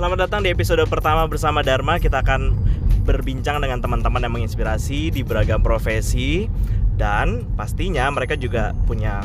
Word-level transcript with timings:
Selamat 0.00 0.32
datang 0.32 0.40
di 0.40 0.48
episode 0.48 0.80
pertama 0.88 1.28
bersama 1.28 1.60
Dharma. 1.60 2.00
Kita 2.00 2.24
akan 2.24 2.56
berbincang 3.04 3.60
dengan 3.60 3.84
teman-teman 3.84 4.24
yang 4.24 4.32
menginspirasi 4.32 5.12
di 5.12 5.20
beragam 5.20 5.60
profesi 5.60 6.48
dan 6.96 7.44
pastinya 7.52 8.08
mereka 8.08 8.32
juga 8.32 8.72
punya 8.88 9.20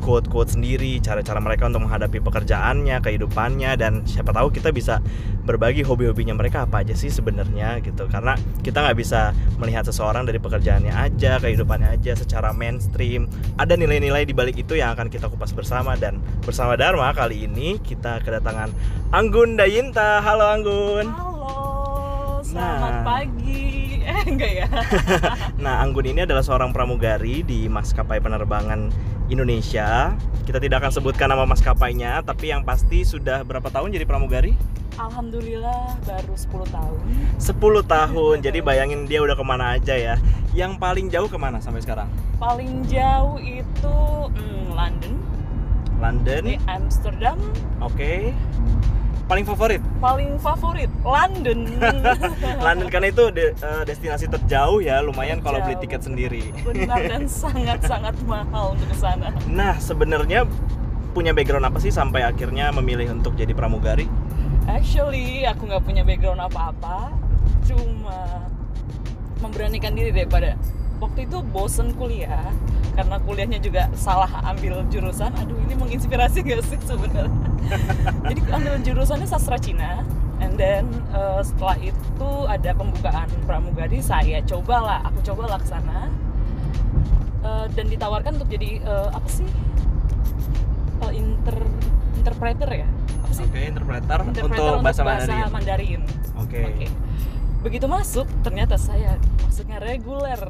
quote-quote 0.00 0.56
sendiri, 0.56 0.98
cara-cara 0.98 1.38
mereka 1.38 1.68
untuk 1.68 1.84
menghadapi 1.86 2.18
pekerjaannya, 2.24 2.98
kehidupannya 3.04 3.76
dan 3.76 4.02
siapa 4.08 4.32
tahu 4.32 4.50
kita 4.50 4.72
bisa 4.72 4.98
berbagi 5.44 5.84
hobi-hobinya 5.84 6.34
mereka 6.34 6.64
apa 6.64 6.82
aja 6.82 6.96
sih 6.96 7.12
sebenarnya 7.12 7.78
gitu. 7.84 8.08
Karena 8.08 8.34
kita 8.64 8.80
nggak 8.80 8.98
bisa 8.98 9.36
melihat 9.60 9.84
seseorang 9.86 10.24
dari 10.24 10.40
pekerjaannya 10.40 10.90
aja, 10.90 11.38
kehidupannya 11.38 12.00
aja 12.00 12.16
secara 12.16 12.50
mainstream. 12.50 13.28
Ada 13.60 13.76
nilai-nilai 13.76 14.24
di 14.26 14.34
balik 14.34 14.56
itu 14.58 14.74
yang 14.80 14.96
akan 14.96 15.12
kita 15.12 15.28
kupas 15.28 15.52
bersama 15.52 15.94
dan 15.94 16.18
bersama 16.42 16.74
Dharma 16.74 17.12
kali 17.12 17.46
ini 17.46 17.78
kita 17.78 18.24
kedatangan 18.24 18.72
Anggun 19.12 19.54
Dayinta. 19.54 20.24
Halo 20.24 20.48
Anggun. 20.48 21.06
Halo, 21.06 21.29
selamat 22.50 22.92
Nah. 22.92 23.04
pagi. 23.04 23.68
Eh, 24.00 24.24
enggak 24.26 24.52
ya? 24.56 24.66
Nah, 25.64 25.84
Anggun 25.84 26.02
ini 26.04 26.24
adalah 26.24 26.40
seorang 26.40 26.72
pramugari 26.72 27.46
di 27.46 27.68
maskapai 27.68 28.18
penerbangan 28.18 28.90
Indonesia. 29.28 30.16
Kita 30.42 30.58
tidak 30.58 30.82
akan 30.82 30.90
sebutkan 30.90 31.30
nama 31.30 31.46
maskapainya, 31.46 32.18
tapi 32.20 32.50
yang 32.50 32.66
pasti 32.66 33.04
sudah 33.04 33.44
berapa 33.44 33.68
tahun 33.68 33.94
jadi 33.94 34.02
pramugari? 34.02 34.56
Alhamdulillah 34.98 35.94
baru 36.02 36.34
10 36.34 36.66
tahun. 36.66 36.98
10 37.38 37.56
tahun. 37.86 38.36
Jadi 38.44 38.58
bayangin 38.60 39.06
dia 39.06 39.22
udah 39.22 39.32
ke 39.32 39.40
mana 39.40 39.78
aja 39.78 39.94
ya. 39.94 40.14
Yang 40.52 40.76
paling 40.76 41.06
jauh 41.08 41.24
ke 41.24 41.38
mana 41.38 41.56
sampai 41.56 41.80
sekarang? 41.80 42.10
Paling 42.36 42.84
jauh 42.84 43.38
itu 43.38 43.96
hmm, 44.28 44.74
London, 44.74 45.14
London. 45.96 46.42
di 46.44 46.56
Amsterdam. 46.66 47.38
Oke. 47.80 48.34
Paling 49.30 49.46
favorit? 49.46 49.78
Paling 50.02 50.30
favorit 50.42 50.90
London. 51.06 51.70
London 52.66 52.88
karena 52.90 53.14
itu 53.14 53.30
de- 53.30 53.54
eh, 53.54 53.82
destinasi 53.86 54.26
terjauh 54.26 54.82
ya, 54.82 54.98
lumayan 54.98 55.38
kalau 55.38 55.62
beli 55.62 55.78
Terjauh. 55.78 55.82
tiket 55.86 56.00
sendiri. 56.02 56.42
Benar 56.66 56.98
dan 57.06 57.24
sangat-sangat 57.46 58.18
mahal 58.26 58.74
untuk 58.74 58.90
ke 58.90 58.96
sana. 58.98 59.30
Nah, 59.46 59.78
sebenarnya 59.78 60.50
punya 61.14 61.30
background 61.30 61.62
apa 61.62 61.78
sih 61.78 61.94
sampai 61.94 62.26
akhirnya 62.26 62.74
memilih 62.74 63.14
untuk 63.14 63.38
jadi 63.38 63.54
pramugari? 63.54 64.10
Actually, 64.66 65.46
aku 65.46 65.70
nggak 65.70 65.82
punya 65.86 66.02
background 66.02 66.42
apa-apa. 66.42 67.14
Cuma 67.70 68.50
memberanikan 69.38 69.94
diri 69.94 70.10
daripada 70.10 70.58
waktu 71.00 71.26
itu 71.26 71.40
bosen 71.50 71.96
kuliah 71.96 72.52
karena 72.94 73.16
kuliahnya 73.24 73.58
juga 73.64 73.88
salah 73.96 74.28
ambil 74.44 74.84
jurusan. 74.92 75.32
Aduh, 75.40 75.56
ini 75.64 75.74
menginspirasi 75.74 76.44
gak 76.44 76.60
sih 76.68 76.78
sebenarnya? 76.84 77.32
Jadi 78.28 78.40
ambil 78.52 78.74
jurusannya 78.84 79.26
sastra 79.26 79.56
Cina. 79.56 80.04
And 80.40 80.56
then 80.56 80.88
uh, 81.12 81.44
setelah 81.44 81.76
itu 81.80 82.30
ada 82.48 82.72
pembukaan 82.72 83.28
pramugari, 83.44 84.00
saya 84.00 84.40
cobalah, 84.44 85.04
aku 85.08 85.20
coba 85.32 85.56
laksana 85.56 86.12
Uh, 87.40 87.64
dan 87.72 87.88
ditawarkan 87.88 88.36
untuk 88.36 88.52
jadi 88.52 88.84
uh, 88.84 89.08
apa 89.16 89.24
sih? 89.24 89.48
Uh, 91.00 91.08
inter 91.08 91.56
interpreter 92.20 92.68
ya? 92.68 92.88
Apa 93.24 93.32
sih? 93.32 93.48
Oke, 93.48 93.60
interpreter, 93.64 94.18
interpreter 94.28 94.76
untuk 94.76 94.84
bahasa 94.84 95.00
Mandarin. 95.00 95.48
Mandarin. 95.48 96.00
Oke. 96.36 96.60
Oke. 96.68 96.86
Begitu 97.64 97.88
masuk, 97.88 98.28
ternyata 98.44 98.76
saya 98.76 99.16
masuknya 99.50 99.82
reguler. 99.82 100.40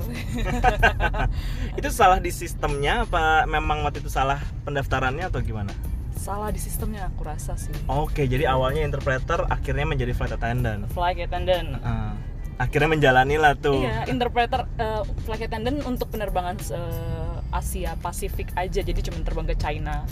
Itu 1.81 1.89
salah 1.89 2.21
di 2.21 2.29
sistemnya 2.29 3.09
apa 3.09 3.49
memang 3.49 3.81
waktu 3.89 4.05
itu 4.05 4.13
salah 4.13 4.37
pendaftarannya 4.69 5.25
atau 5.33 5.41
gimana? 5.41 5.73
Salah 6.13 6.53
di 6.53 6.61
sistemnya 6.61 7.09
aku 7.09 7.25
rasa 7.25 7.57
sih. 7.57 7.73
Oke, 7.89 8.29
jadi 8.29 8.53
awalnya 8.53 8.85
interpreter, 8.85 9.49
akhirnya 9.49 9.89
menjadi 9.89 10.13
flight 10.13 10.37
attendant. 10.37 10.85
Flight 10.93 11.17
attendant. 11.17 11.81
Ah, 11.81 12.13
akhirnya 12.61 12.93
menjalani 12.93 13.41
lah 13.41 13.57
tuh. 13.57 13.81
Iya, 13.81 14.05
interpreter 14.05 14.69
uh, 14.77 15.09
flight 15.25 15.49
attendant 15.49 15.81
untuk 15.89 16.13
penerbangan 16.13 16.61
uh, 16.77 17.41
Asia 17.57 17.97
Pasifik 18.05 18.53
aja. 18.53 18.85
Jadi 18.85 19.01
cuma 19.01 19.25
terbang 19.25 19.49
ke 19.49 19.57
China 19.57 20.05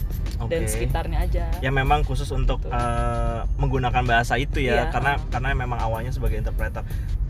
dan 0.49 0.65
Oke. 0.65 0.73
sekitarnya 0.73 1.29
aja. 1.29 1.45
Ya 1.61 1.69
memang 1.69 2.07
khusus 2.07 2.31
untuk 2.31 2.63
eh, 2.67 3.41
menggunakan 3.59 4.03
bahasa 4.07 4.39
itu 4.39 4.63
ya, 4.63 4.87
Iya. 4.87 4.95
karena 4.95 5.13
karena 5.31 5.49
memang 5.55 5.79
awalnya 5.83 6.15
sebagai 6.15 6.39
interpreter. 6.39 6.83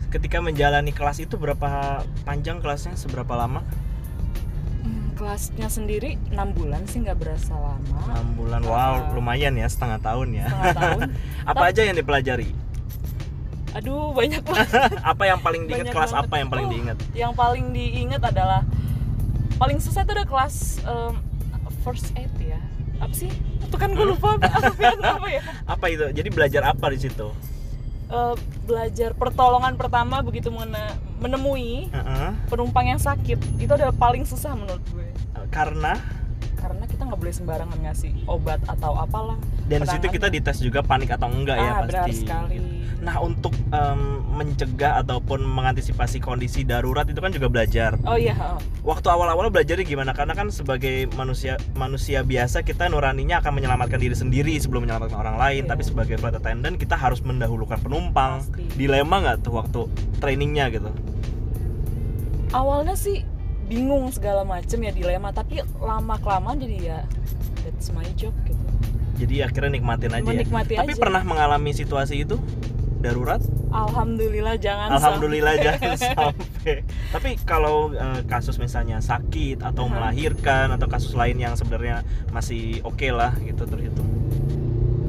Ketika 0.09 0.41
menjalani 0.41 0.89
kelas 0.89 1.21
itu 1.21 1.37
berapa 1.37 2.01
panjang 2.23 2.57
kelasnya? 2.59 2.93
Seberapa 2.93 3.29
lama? 3.31 3.61
Hmm, 4.81 5.13
kelasnya 5.13 5.69
sendiri 5.69 6.17
6 6.27 6.33
bulan 6.51 6.81
sih 6.85 6.99
nggak 6.99 7.13
berasa 7.15 7.53
lama. 7.53 7.99
6 8.09 8.33
bulan. 8.33 8.61
Wow, 8.63 8.73
Ah. 8.73 9.13
lumayan 9.13 9.53
ya 9.53 9.65
setengah 9.65 10.01
tahun 10.01 10.27
ya. 10.35 10.45
Setengah 10.47 10.75
tahun. 10.75 10.99
apa 11.53 11.63
aja 11.63 11.81
yang 11.83 11.93
dipelajari? 11.95 12.49
Aduh, 13.71 14.09
banyak 14.11 14.41
banget. 14.49 14.65
apa 14.97 15.23
yang 15.23 15.39
paling 15.39 15.63
diingat 15.63 15.85
Banyak 15.85 15.93
kelas 15.93 16.09
banget. 16.11 16.25
apa 16.25 16.35
yang 16.35 16.49
paling 16.49 16.65
Oh, 16.65 16.71
diingat? 16.73 16.97
Yang 17.13 17.33
paling 17.37 17.65
diingat 17.69 18.21
adalah 18.23 18.61
paling 19.55 19.77
susah 19.77 20.01
itu 20.01 20.11
ada 20.11 20.25
kelas 20.25 20.55
um, 20.83 21.21
first 21.79 22.09
aid 22.15 22.33
ya. 22.41 22.57
Apa 22.97 23.13
sih? 23.13 23.29
Itu 23.61 23.77
kan 23.77 23.93
gue 23.93 24.09
lupa 24.09 24.41
apa, 24.41 24.73
apa 24.97 25.27
ya? 25.29 25.41
Apa 25.77 25.85
itu? 25.87 26.09
Jadi 26.09 26.29
belajar 26.29 26.65
apa 26.65 26.89
di 26.89 26.97
situ? 26.97 27.29
Eh, 28.09 28.35
belajar 28.65 29.13
pertolongan 29.13 29.77
pertama 29.77 30.25
begitu 30.25 30.49
mene- 30.49 30.97
menemui 31.21 31.93
Heeh. 31.93 32.29
penumpang 32.49 32.89
yang 32.89 32.97
sakit. 32.97 33.37
Itu 33.61 33.69
adalah 33.69 33.93
paling 33.93 34.25
susah 34.25 34.57
menurut 34.57 34.81
gue. 34.89 35.05
Karena 35.53 35.93
karena 36.59 36.83
kita 36.85 37.01
nggak 37.07 37.19
boleh 37.19 37.33
sembarangan 37.35 37.79
ngasih 37.87 38.11
obat 38.27 38.59
atau 38.67 38.91
apalah 38.99 39.37
dan 39.71 39.81
di 39.83 39.87
situ 39.87 40.07
kita 40.11 40.27
dites 40.27 40.59
juga 40.59 40.83
panik 40.83 41.15
atau 41.15 41.31
enggak 41.31 41.57
ya 41.57 41.71
ah, 41.71 41.75
pasti. 41.83 41.87
benar 41.87 42.07
sekali 42.11 42.57
Nah 42.99 43.15
untuk 43.23 43.55
em, 43.71 44.27
mencegah 44.35 44.99
ataupun 44.99 45.39
mengantisipasi 45.39 46.19
kondisi 46.19 46.67
darurat 46.67 47.07
itu 47.07 47.15
kan 47.23 47.31
juga 47.31 47.47
belajar. 47.47 47.95
oh 48.03 48.19
iya 48.19 48.35
oh. 48.35 48.59
Waktu 48.83 49.07
awal-awal 49.07 49.47
belajarnya 49.47 49.87
gimana? 49.87 50.11
Karena 50.11 50.35
kan 50.35 50.51
sebagai 50.51 51.07
manusia 51.15 51.55
manusia 51.79 52.27
biasa 52.27 52.59
kita 52.67 52.91
nuraninya 52.91 53.39
akan 53.39 53.55
menyelamatkan 53.55 54.03
diri 54.03 54.19
sendiri 54.19 54.51
sebelum 54.59 54.83
menyelamatkan 54.83 55.15
orang 55.15 55.39
lain. 55.39 55.63
Iya. 55.63 55.71
Tapi 55.71 55.83
sebagai 55.87 56.19
flight 56.19 56.43
attendant 56.43 56.75
kita 56.75 56.99
harus 56.99 57.23
mendahulukan 57.23 57.79
penumpang. 57.79 58.43
Pasti. 58.43 58.67
Dilema 58.75 59.15
nggak 59.23 59.47
tuh 59.47 59.53
waktu 59.55 59.79
trainingnya 60.19 60.67
gitu? 60.75 60.91
awalnya 62.53 62.97
sih 62.97 63.21
bingung 63.69 64.09
segala 64.09 64.41
macem 64.41 64.81
ya 64.81 64.89
dilema 64.89 65.29
tapi 65.29 65.61
lama 65.77 66.17
kelamaan 66.17 66.57
jadi 66.57 66.77
ya 66.81 66.99
that's 67.61 67.93
my 67.93 68.05
job 68.15 68.33
gitu 68.43 68.57
Jadi 69.19 69.43
akhirnya 69.43 69.75
nikmatin 69.75 70.09
aja. 70.09 70.23
ya. 70.23 70.31
Menikmati 70.31 70.73
Tapi 70.73 70.91
aja. 70.91 70.97
pernah 70.97 71.21
mengalami 71.21 71.69
situasi 71.69 72.23
itu 72.23 72.39
darurat? 72.97 73.43
alhamdulillah 73.69 74.55
jangan 74.57 74.95
Alhamdulillah 74.95 75.53
sampai. 75.53 75.67
jangan 75.69 75.95
sampai. 76.15 76.73
Tapi 77.11 77.29
kalau 77.43 77.91
eh, 77.91 78.23
kasus 78.25 78.55
misalnya 78.57 78.97
sakit 78.97 79.59
atau 79.61 79.85
Aha. 79.85 79.91
melahirkan 79.91 80.71
atau 80.71 80.87
kasus 80.87 81.13
lain 81.13 81.35
yang 81.35 81.53
sebenarnya 81.53 82.01
masih 82.29 82.79
oke 82.81 83.05
lah 83.09 83.35
gitu 83.39 83.63
terhitung. 83.63 84.07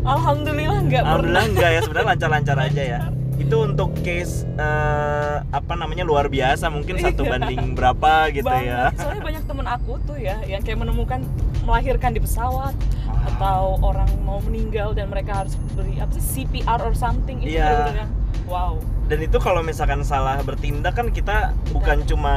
alhamdulillah 0.02 0.80
nggak 0.82 1.00
pernah 1.00 1.14
Alhamdulillah 1.14 1.44
enggak 1.46 1.70
ya 1.70 1.80
sebenarnya 1.80 2.08
lancar-lancar 2.10 2.56
aja 2.60 2.82
ya. 2.84 3.00
Itu 3.40 3.56
untuk 3.64 3.90
case 4.00 4.44
eh, 4.54 5.36
apa 5.42 5.72
namanya 5.74 6.04
luar 6.04 6.28
biasa 6.28 6.68
mungkin 6.68 7.00
satu 7.00 7.24
Iya. 7.24 7.30
banding 7.32 7.62
berapa 7.72 8.28
gitu 8.30 8.46
Banget. 8.46 8.92
ya. 8.92 9.00
soalnya 9.00 9.22
banyak 9.24 9.44
temen 9.44 9.66
aku 9.66 9.92
tuh 10.00 10.16
ya 10.16 10.36
yang 10.44 10.60
kayak 10.60 10.78
menemukan 10.78 11.20
melahirkan 11.62 12.12
di 12.12 12.20
pesawat 12.20 12.76
Wow. 13.10 13.26
atau 13.26 13.60
orang 13.82 14.06
mau 14.22 14.38
meninggal 14.40 14.92
dan 14.92 15.08
mereka 15.08 15.42
harus 15.42 15.52
beri 15.74 15.98
apa 15.98 16.14
sih 16.14 16.46
CPR 16.46 16.80
or 16.80 16.94
something 16.94 17.40
itu 17.40 17.52
Iya. 17.52 17.66
bener-bener 17.66 17.98
yang 17.98 18.12
wow 18.46 18.72
Dan 19.04 19.18
itu 19.20 19.36
kalau 19.36 19.58
misalkan 19.60 20.00
salah 20.00 20.38
bertindak 20.40 20.94
kan 20.94 21.10
kita 21.10 21.50
bukan 21.68 22.06
cuma 22.06 22.34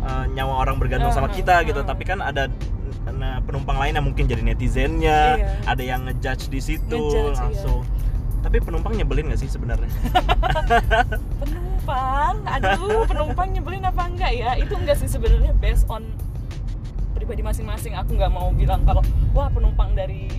eh, 0.00 0.24
nyawa 0.28 0.60
orang 0.60 0.76
bergantung 0.76 1.08
sama 1.10 1.28
Uh-huh, 1.28 1.38
kita 1.38 1.62
gitu, 1.62 1.78
uh-huh. 1.78 1.86
tapi 1.86 2.02
kan 2.02 2.18
ada 2.18 2.50
nah, 3.08 3.38
penumpang 3.40 3.78
lain 3.78 3.94
yang 3.94 4.02
mungkin 4.04 4.26
jadi 4.26 4.42
netizennya, 4.42 5.20
Iya. 5.38 5.48
ada 5.64 5.82
yang 5.82 6.02
ngejudge 6.04 6.50
di 6.50 6.58
situ 6.58 6.98
Ngejudge, 6.98 7.38
iya. 7.38 7.62
Tapi 8.46 8.62
penumpang 8.62 8.94
nyebelin 8.94 9.34
gak 9.34 9.42
sih 9.42 9.50
sebenarnya? 9.50 9.90
penumpang? 11.42 12.46
Aduh 12.46 13.02
penumpang 13.10 13.50
nyebelin 13.50 13.82
apa 13.82 14.06
enggak 14.06 14.32
ya? 14.38 14.54
Itu 14.54 14.78
enggak 14.78 15.02
sih 15.02 15.10
sebenarnya 15.10 15.50
based 15.58 15.82
on 15.90 16.06
pribadi 17.18 17.42
masing-masing. 17.42 17.98
Aku 17.98 18.14
nggak 18.14 18.30
mau 18.30 18.54
bilang 18.54 18.86
kalau 18.86 19.02
wah 19.34 19.50
penumpang 19.50 19.98
dari 19.98 20.30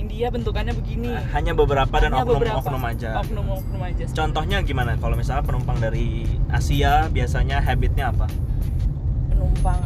India 0.00 0.32
bentukannya 0.32 0.72
begini. 0.72 1.12
Hanya 1.36 1.52
beberapa 1.52 1.92
dan 2.00 2.16
Hanya 2.16 2.24
oknum-oknum 2.24 2.80
aja. 2.88 3.20
oknum-oknum 3.20 3.80
aja 3.84 4.04
Contohnya 4.08 4.64
gimana? 4.64 4.96
Kalau 4.96 5.12
misalnya 5.12 5.44
penumpang 5.44 5.76
dari 5.76 6.24
Asia 6.48 7.12
biasanya 7.12 7.60
habitnya 7.60 8.08
apa? 8.08 8.24
penumpang 9.28 9.84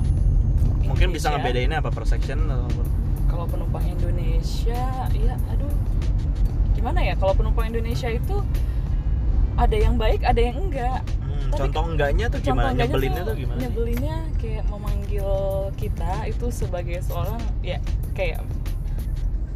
Mungkin 0.86 1.10
bisa 1.10 1.34
ngebedainnya 1.34 1.82
apa? 1.82 1.90
Per 1.90 2.06
section 2.06 2.38
atau 2.46 2.70
kalau 3.26 3.50
penumpang 3.50 3.82
Indonesia 3.82 5.10
ya 5.10 5.34
aduh 5.50 5.74
gimana 6.84 7.00
ya 7.00 7.16
kalau 7.16 7.32
penumpang 7.32 7.66
Indonesia 7.66 8.06
itu 8.06 8.44
ada 9.56 9.72
yang 9.72 9.96
baik 9.96 10.20
ada 10.20 10.36
yang 10.36 10.60
enggak 10.60 11.00
Hmm, 11.24 11.50
Tapi 11.50 11.60
contoh 11.66 11.82
enggaknya 11.88 12.26
tuh 12.28 12.38
gimana? 12.38 12.70
enggaknya 12.70 12.84
Nyebelinnya 12.86 13.22
tuh 13.24 13.34
gimana? 13.34 13.40
sih? 13.50 13.62
nyebelinnya 13.64 14.16
kayak 14.36 14.64
memanggil 14.68 15.30
kita 15.74 16.12
itu 16.24 16.46
sebagai 16.48 16.98
seorang 17.00 17.40
ya 17.58 17.78
kayak 18.12 18.44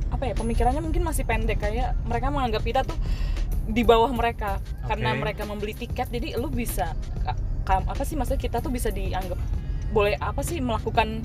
apa 0.09 0.25
ya 0.25 0.35
pemikirannya 0.35 0.81
mungkin 0.81 1.03
masih 1.03 1.23
pendek 1.23 1.61
kayak 1.61 1.95
mereka 2.03 2.27
menganggap 2.29 2.63
kita 2.63 2.81
tuh 2.83 2.97
di 3.65 3.85
bawah 3.85 4.09
mereka 4.11 4.57
karena 4.83 5.13
Oke. 5.13 5.21
mereka 5.21 5.43
membeli 5.45 5.77
tiket 5.77 6.09
jadi 6.09 6.35
lu 6.35 6.49
bisa 6.49 6.97
apa 7.69 8.03
sih 8.03 8.17
maksudnya 8.17 8.41
kita 8.41 8.59
tuh 8.59 8.73
bisa 8.73 8.89
dianggap 8.89 9.37
boleh 9.89 10.17
apa 10.17 10.41
sih 10.41 10.59
melakukan 10.59 11.21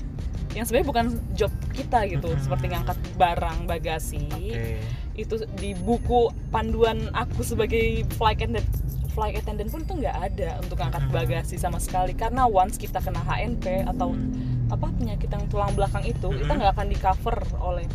yang 0.52 0.62
sebenarnya 0.62 0.86
bukan 0.86 1.06
job 1.32 1.50
kita 1.72 2.04
gitu 2.06 2.30
Mhm. 2.30 2.38
seperti 2.38 2.64
ngangkat 2.68 2.98
barang 3.16 3.58
bagasi 3.64 4.28
Oke. 4.30 4.78
Itu 5.14 5.38
di 5.54 5.72
buku 5.74 6.26
panduan 6.50 7.10
aku 7.12 7.42
sebagai 7.42 8.02
flight 8.14 8.38
attendant 8.38 8.66
flight 9.14 9.38
attendant 9.38 9.70
pun 9.70 9.86
tuh 9.86 9.96
nggak 9.96 10.16
ada 10.26 10.58
untuk 10.58 10.74
angkat 10.76 11.06
Mhm. 11.06 11.12
bagasi 11.14 11.54
sama 11.54 11.78
sekali 11.78 12.12
karena 12.12 12.44
once 12.44 12.74
kita 12.74 12.98
kena 12.98 13.22
HNP 13.22 13.86
atau 13.86 14.10
apa 14.66 14.90
penyakit 14.90 15.30
yang 15.30 15.46
tulang 15.46 15.70
belakang 15.72 16.02
itu 16.02 16.26
kita 16.34 16.50
Mhm. 16.50 16.58
nggak 16.58 16.72
akan 16.74 16.86
di 16.90 16.98
cover 16.98 17.36
oleh 17.62 17.86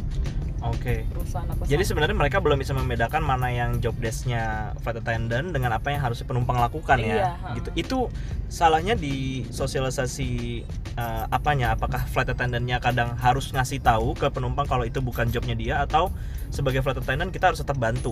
Oke. 0.62 1.08
perusahaan 1.08 1.48
apa 1.48 1.64
Jadi 1.64 1.84
sebenarnya 1.84 2.14
mereka 2.14 2.38
belum 2.38 2.58
bisa 2.58 2.72
membedakan 2.72 3.22
mana 3.22 3.48
yang 3.48 3.80
job 3.80 3.96
desk-nya 3.96 4.76
flight 4.80 5.00
attendant 5.00 5.50
dengan 5.50 5.72
apa 5.72 5.88
yang 5.88 6.02
harusnya 6.02 6.26
penumpang 6.26 6.58
lakukan 6.58 7.00
Iya, 7.00 7.16
ya. 7.16 7.30
ha. 7.34 7.56
Gitu. 7.56 7.70
Itu 7.74 7.98
salahnya 8.48 8.94
di 8.94 9.48
sosialisasi 9.48 10.30
eh, 10.94 11.24
apanya? 11.30 11.74
Apakah 11.74 12.04
flight 12.06 12.28
attendant-nya 12.30 12.78
kadang 12.78 13.16
harus 13.16 13.50
ngasih 13.50 13.80
tahu 13.80 14.12
ke 14.14 14.28
penumpang 14.28 14.66
kalau 14.66 14.84
itu 14.84 15.00
bukan 15.00 15.28
jobnya 15.28 15.54
dia 15.54 15.76
atau 15.80 16.12
sebagai 16.50 16.80
flight 16.80 17.00
attendant 17.00 17.32
kita 17.32 17.50
harus 17.50 17.60
tetap 17.60 17.76
bantu? 17.76 18.12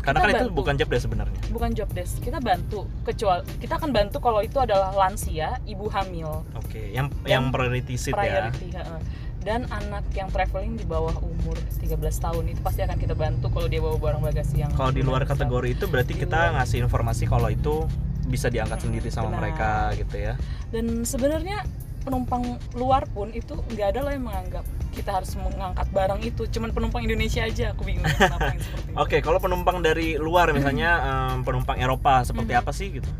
Karena 0.00 0.22
Kita 0.22 0.22
kan 0.22 0.30
itu 0.32 0.46
bantu. 0.46 0.54
bukan 0.56 0.74
job 0.76 0.88
desk 0.88 1.04
sebenarnya. 1.04 1.38
bukan 1.50 1.70
job 1.72 1.90
desk 1.90 2.14
kita 2.20 2.38
bantu 2.38 2.86
kecuali 3.02 3.42
kita 3.58 3.74
akan 3.74 3.90
bantu 3.90 4.16
kalau 4.18 4.38
itu 4.38 4.54
adalah 4.56 4.94
lansia 4.94 5.58
ibu 5.66 5.86
hamil 5.86 6.46
Oke, 6.54 6.94
yang 6.94 7.10
Dan 7.22 7.26
yang 7.26 7.44
priority 7.50 7.98
seat 7.98 8.14
ya. 8.14 8.46
priority 8.46 8.70
heeh. 8.70 9.00
Dan 9.46 9.62
anak 9.70 10.02
yang 10.10 10.26
traveling 10.26 10.74
di 10.74 10.82
bawah 10.82 11.14
umur 11.16 11.54
13 11.78 11.94
tahun 12.18 12.44
itu 12.48 12.60
pasti 12.60 12.82
akan 12.82 12.98
kita 12.98 13.14
bantu 13.14 13.46
kalau 13.46 13.64
dia 13.64 13.78
bawa 13.78 13.94
barang 13.96 14.22
bagasi 14.24 14.58
yang 14.58 14.74
Kalau 14.74 14.90
di 14.90 15.00
luar 15.00 15.22
kategori 15.22 15.68
itu 15.70 15.86
berarti 15.86 16.12
Di 16.12 16.20
kita 16.20 16.50
luar. 16.50 16.54
ngasih 16.58 16.78
informasi 16.82 17.24
kalau 17.24 17.46
itu 17.46 17.86
bisa 18.26 18.50
diangkat 18.50 18.74
Hmm, 18.76 18.86
sendiri 18.90 19.08
sama 19.08 19.30
benar. 19.30 19.38
mereka 19.38 19.70
gitu 19.94 20.16
ya. 20.18 20.34
dan 20.68 20.84
sebenarnya 21.02 21.62
penumpang 22.02 22.42
luar 22.72 23.06
pun 23.08 23.30
itu 23.30 23.54
nggak 23.68 23.86
ada 23.88 24.00
loh 24.00 24.10
yang 24.10 24.24
menganggap 24.24 24.66
kita 24.90 25.10
harus 25.12 25.30
mengangkat 25.36 25.86
barang 25.88 26.20
itu 26.20 26.42
cuman 26.48 26.70
penumpang 26.70 27.02
Indonesia 27.02 27.42
aja 27.42 27.70
aku 27.70 27.84
bingung 27.84 28.02
kenapa 28.04 28.50
yang 28.50 28.58
seperti 28.60 28.88
itu 28.88 28.96
Oke, 28.96 29.16
kalau 29.20 29.38
penumpang 29.38 29.78
dari 29.78 30.16
luar 30.16 30.50
misalnya 30.50 30.90
em, 31.30 31.38
penumpang 31.40 31.76
Eropa 31.76 32.22
seperti 32.22 32.50
Mhm. 32.50 32.60
apa 32.60 32.72
sih 32.72 32.88
gitu? 32.92 33.10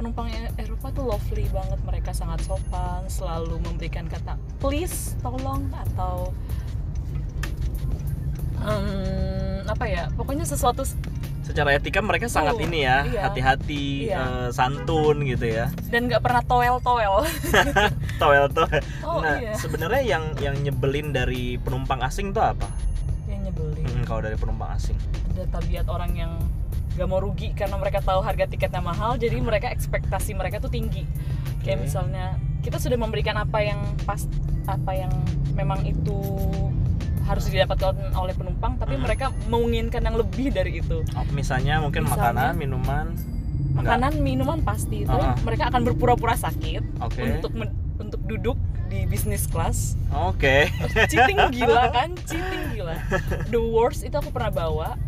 Penumpang 0.00 0.26
E- 0.26 0.56
Eropa 0.58 0.88
tuh 0.90 1.04
lovely 1.04 1.44
banget 1.46 1.76
mereka 1.84 2.10
sangat 2.10 2.40
sopan 2.40 3.04
selalu 3.06 3.60
memberikan 3.60 4.04
kata 4.04 4.34
please 4.56 5.12
tolong 5.20 5.68
atau 5.70 6.32
em, 8.58 9.60
apa 9.66 9.84
ya 9.84 10.08
pokoknya 10.10 10.44
sesuatu 10.44 10.82
Secara 11.40 11.74
etika 11.74 11.98
mereka 11.98 12.30
sangat 12.30 12.54
Oh, 12.54 12.62
ini 12.62 12.86
ya, 12.86 13.02
iya. 13.04 13.26
hati-hati, 13.26 14.06
Iya. 14.06 14.22
eh, 14.46 14.48
santun 14.50 15.26
gitu 15.26 15.50
ya. 15.50 15.66
dan 15.90 16.06
nggak 16.06 16.22
pernah 16.22 16.46
toel 16.46 16.78
toel 16.78 17.26
Toel 18.22 18.46
toel. 18.48 18.78
oh 19.02 19.18
nah, 19.18 19.34
iya 19.34 19.58
sebenarnya 19.58 19.98
yang 20.00 20.24
yang 20.38 20.54
nyebelin 20.56 21.10
dari 21.10 21.58
penumpang 21.58 22.00
asing 22.00 22.30
tuh 22.30 22.46
apa? 22.46 22.70
yang 23.26 23.42
nyebelin 23.42 23.82
Mm, 23.82 24.06
kalau 24.06 24.22
dari 24.22 24.38
penumpang 24.38 24.70
asing. 24.70 24.94
ada 25.28 25.42
tabiat 25.50 25.90
orang 25.90 26.12
yang 26.14 26.32
gak 27.00 27.08
mau 27.08 27.16
rugi 27.18 27.50
karena 27.50 27.74
mereka 27.74 27.98
tahu 27.98 28.20
harga 28.20 28.44
tiketnya 28.44 28.78
mahal 28.78 29.16
jadi 29.16 29.40
mereka 29.40 29.68
ekspektasi 29.68 30.36
mereka 30.36 30.60
tuh 30.60 30.68
tinggi 30.68 31.08
kayak 31.60 31.80
Oke. 31.80 31.84
misalnya 31.86 32.26
kita 32.60 32.76
sudah 32.76 32.94
memberikan 32.94 33.34
apa 33.34 33.58
yang 33.58 33.80
pas 34.04 34.28
apa 34.66 34.92
yang 34.92 35.08
memang 35.54 35.80
itu 35.82 36.12
harus 37.22 37.46
didapatkan 37.46 37.94
oleh 38.12 38.34
penumpang 38.34 38.76
tapi 38.76 38.94
Hmm. 38.94 39.02
mereka 39.02 39.26
menginginkan 39.46 40.02
yang 40.02 40.14
lebih 40.14 40.50
dari 40.50 40.78
itu 40.78 41.00
Oh, 41.14 41.24
misalnya 41.30 41.78
mungkin 41.78 42.04
Misalnya, 42.04 42.52
makanan, 42.52 42.52
minuman. 42.54 43.06
Enggak. 43.70 43.80
makanan 43.80 44.12
minuman 44.18 44.58
pasti 44.60 45.06
tapi 45.06 45.22
Ah. 45.22 45.36
mereka 45.40 45.70
akan 45.70 45.80
berpura-pura 45.86 46.34
sakit 46.34 46.82
Oke. 47.00 47.22
untuk 47.22 47.52
untuk 47.96 48.20
duduk 48.26 48.58
di 48.88 49.06
bisnis 49.06 49.46
kelas 49.46 49.94
Oke. 50.10 50.66
cheating 51.06 51.38
gila 51.50 51.86
kan 51.88 52.10
cheating 52.28 52.74
gila 52.74 52.98
the 53.46 53.62
worst 53.62 54.02
itu 54.02 54.12
aku 54.12 54.28
pernah 54.28 54.50
bawa 54.50 54.98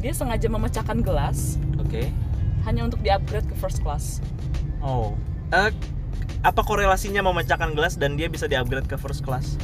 dia 0.00 0.12
sengaja 0.12 0.48
memecahkan 0.48 0.98
gelas 1.00 1.60
Oke. 1.76 2.08
hanya 2.64 2.84
untuk 2.84 3.00
di 3.00 3.08
upgrade 3.08 3.44
ke 3.44 3.54
first 3.54 3.80
class 3.80 4.18
Oh. 4.80 5.12
Eh, 5.52 5.68
apa 6.40 6.64
korelasinya 6.64 7.20
memecahkan 7.20 7.76
gelas 7.76 8.00
dan 8.00 8.16
dia 8.16 8.32
bisa 8.32 8.48
di-upgrade 8.48 8.88
ke 8.88 8.96
first 8.96 9.20
class? 9.20 9.60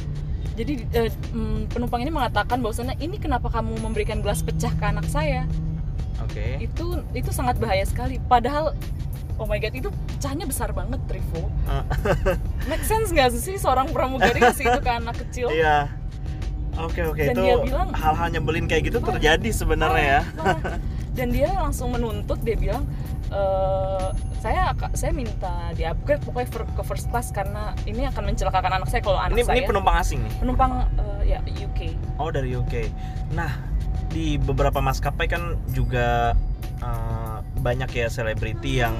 jadi 0.53 0.85
mm, 1.33 1.69
penumpang 1.69 2.01
ini 2.01 2.09
mengatakan 2.09 2.61
bahwasannya 2.61 2.97
ini 2.97 3.17
kenapa 3.17 3.45
kamu 3.47 3.77
memberikan 3.77 4.21
gelas 4.21 4.41
pecah 4.41 4.73
ke 4.73 4.85
anak 4.85 5.05
saya 5.05 5.45
Oke. 6.17 6.57
itu 6.57 6.97
itu 7.13 7.29
sangat 7.29 7.61
bahaya 7.61 7.85
sekali 7.85 8.17
padahal 8.17 8.73
oh 9.37 9.45
my 9.45 9.61
god 9.61 9.73
itu 9.73 9.89
pecahnya 10.09 10.49
besar 10.49 10.73
banget 10.73 10.97
Trivo 11.05 11.45
Ah. 11.69 11.85
make 12.65 12.81
sense 12.81 13.13
nggak 13.13 13.37
sih 13.37 13.53
seorang 13.53 13.93
pramugari 13.93 14.41
kasih 14.41 14.65
itu 14.65 14.81
ke 14.81 14.89
anak 14.89 15.15
kecil 15.21 15.53
Iya. 15.53 15.93
Oke 16.79 17.01
oke 17.03 17.17
Dan 17.19 17.33
itu 17.33 17.41
dia 17.43 17.55
bilang- 17.59 17.91
hal-hal 17.91 18.27
nyebelin 18.29 18.65
kayak 18.65 18.83
gitu 18.85 18.99
terjadi 18.99 19.49
sebenarnya 19.49 20.03
ya. 20.03 20.21
Parah, 20.31 20.57
parah. 20.57 20.79
dan 21.11 21.27
dia 21.29 21.49
langsung 21.51 21.89
menuntut 21.89 22.37
dia 22.39 22.53
bilang 22.53 22.85
"Eh, 23.27 24.07
saya 24.37 24.69
saya 24.93 25.11
minta 25.11 25.73
di 25.73 25.83
upgrade 25.83 26.21
pokoknya 26.21 26.47
ke 26.71 26.83
first 26.83 27.09
class 27.09 27.27
karena 27.29 27.73
ini 27.83 28.05
akan 28.05 28.23
mencelakakan 28.27 28.71
anak 28.71 28.87
saya 28.87 29.01
kalau 29.01 29.17
anak 29.17 29.33
Ini 29.33 29.43
saya 29.43 29.57
ini 29.57 29.65
penumpang 29.65 29.95
asing 29.97 30.19
nih. 30.21 30.33
penumpang 30.37 30.71
eh, 30.95 31.21
ya 31.27 31.39
UK 31.43 31.97
Oh 32.15 32.29
dari 32.29 32.53
UK. 32.53 32.87
Nah 33.33 33.49
di 34.07 34.37
beberapa 34.37 34.77
maskapai 34.79 35.25
kan 35.25 35.43
juga 35.67 36.37
eh, 36.77 37.37
banyak 37.57 37.89
ya 37.91 38.07
selebriti 38.07 38.79
yang 38.79 38.93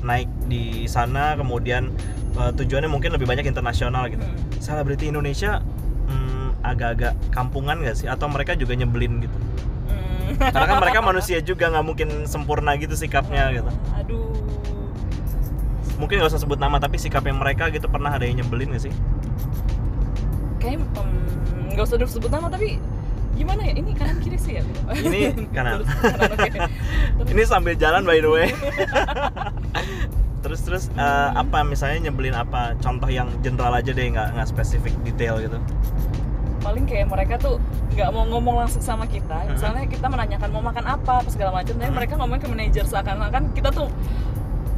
naik 0.00 0.28
di 0.44 0.84
sana 0.84 1.32
kemudian 1.34 1.90
eh, 2.36 2.52
tujuannya 2.52 2.86
mungkin 2.86 3.10
lebih 3.10 3.24
banyak 3.24 3.42
internasional 3.42 4.06
gitu. 4.06 4.20
Hmm. 4.20 4.36
Selebriti 4.60 5.08
Indonesia 5.08 5.64
agak-agak 6.60 7.12
kampungan 7.28 7.80
gak 7.80 7.94
sih? 7.94 8.06
Atau 8.06 8.26
mereka 8.26 8.52
juga 8.52 8.72
nyebelin 8.72 9.20
gitu? 9.20 9.38
Hmm. 9.86 10.36
Karena 10.38 10.66
kan 10.66 10.78
mereka 10.78 11.00
manusia 11.10 11.38
juga 11.38 11.68
nggak 11.68 11.84
mungkin 11.84 12.08
sempurna 12.24 12.74
gitu 12.74 12.92
sikapnya 12.92 13.50
gitu. 13.52 13.70
aduh 13.94 14.28
Mungkin 15.96 16.18
nggak 16.18 16.30
usah 16.30 16.38
sebut 16.38 16.56
nama 16.56 16.76
tapi 16.76 16.94
sikapnya 16.94 17.32
mereka 17.32 17.66
gitu 17.68 17.86
pernah 17.86 18.10
ada 18.10 18.22
yang 18.22 18.38
nyebelin 18.38 18.70
gak 18.70 18.86
sih? 18.86 18.94
kayak 20.58 20.82
nggak 21.70 21.84
usah 21.84 21.96
disebut 21.96 22.28
nama 22.28 22.50
tapi 22.50 22.82
gimana 23.32 23.62
ya 23.62 23.72
ini 23.72 23.94
kanan 23.94 24.18
kiri 24.18 24.34
sih 24.34 24.58
ya 24.58 24.62
Ini 24.90 25.30
kanan. 25.56 25.80
Terus 25.80 25.94
kanan 26.02 26.28
oke 26.28 26.50
Terus- 26.50 27.30
Ini 27.32 27.42
sambil 27.46 27.74
jalan 27.74 28.02
by 28.02 28.18
the 28.18 28.26
way. 28.26 28.50
terus 30.38 30.60
terus 30.62 30.84
eh, 30.92 31.28
apa 31.32 31.62
misalnya 31.62 32.08
nyebelin 32.08 32.32
apa 32.32 32.74
contoh 32.78 33.06
yang 33.06 33.26
general 33.38 33.70
aja 33.70 33.90
deh 33.90 34.06
nggak 34.08 34.34
nggak 34.34 34.48
spesifik 34.48 34.94
detail 35.02 35.38
gitu 35.38 35.58
paling 36.58 36.84
kayak 36.84 37.06
mereka 37.06 37.34
tuh 37.36 37.56
nggak 37.94 38.10
mau 38.10 38.24
ngomong 38.26 38.66
langsung 38.66 38.82
sama 38.82 39.04
kita. 39.06 39.46
Misalnya 39.46 39.84
kita 39.86 40.06
menanyakan 40.06 40.48
mau 40.50 40.62
makan 40.62 40.84
apa 40.86 41.22
apa 41.22 41.28
segala 41.28 41.50
macam 41.54 41.74
tapi 41.74 41.92
mereka 41.92 42.14
ngomong 42.16 42.38
ke 42.38 42.48
manajer. 42.48 42.84
Seakan-akan 42.84 43.42
kita 43.52 43.70
tuh 43.70 43.88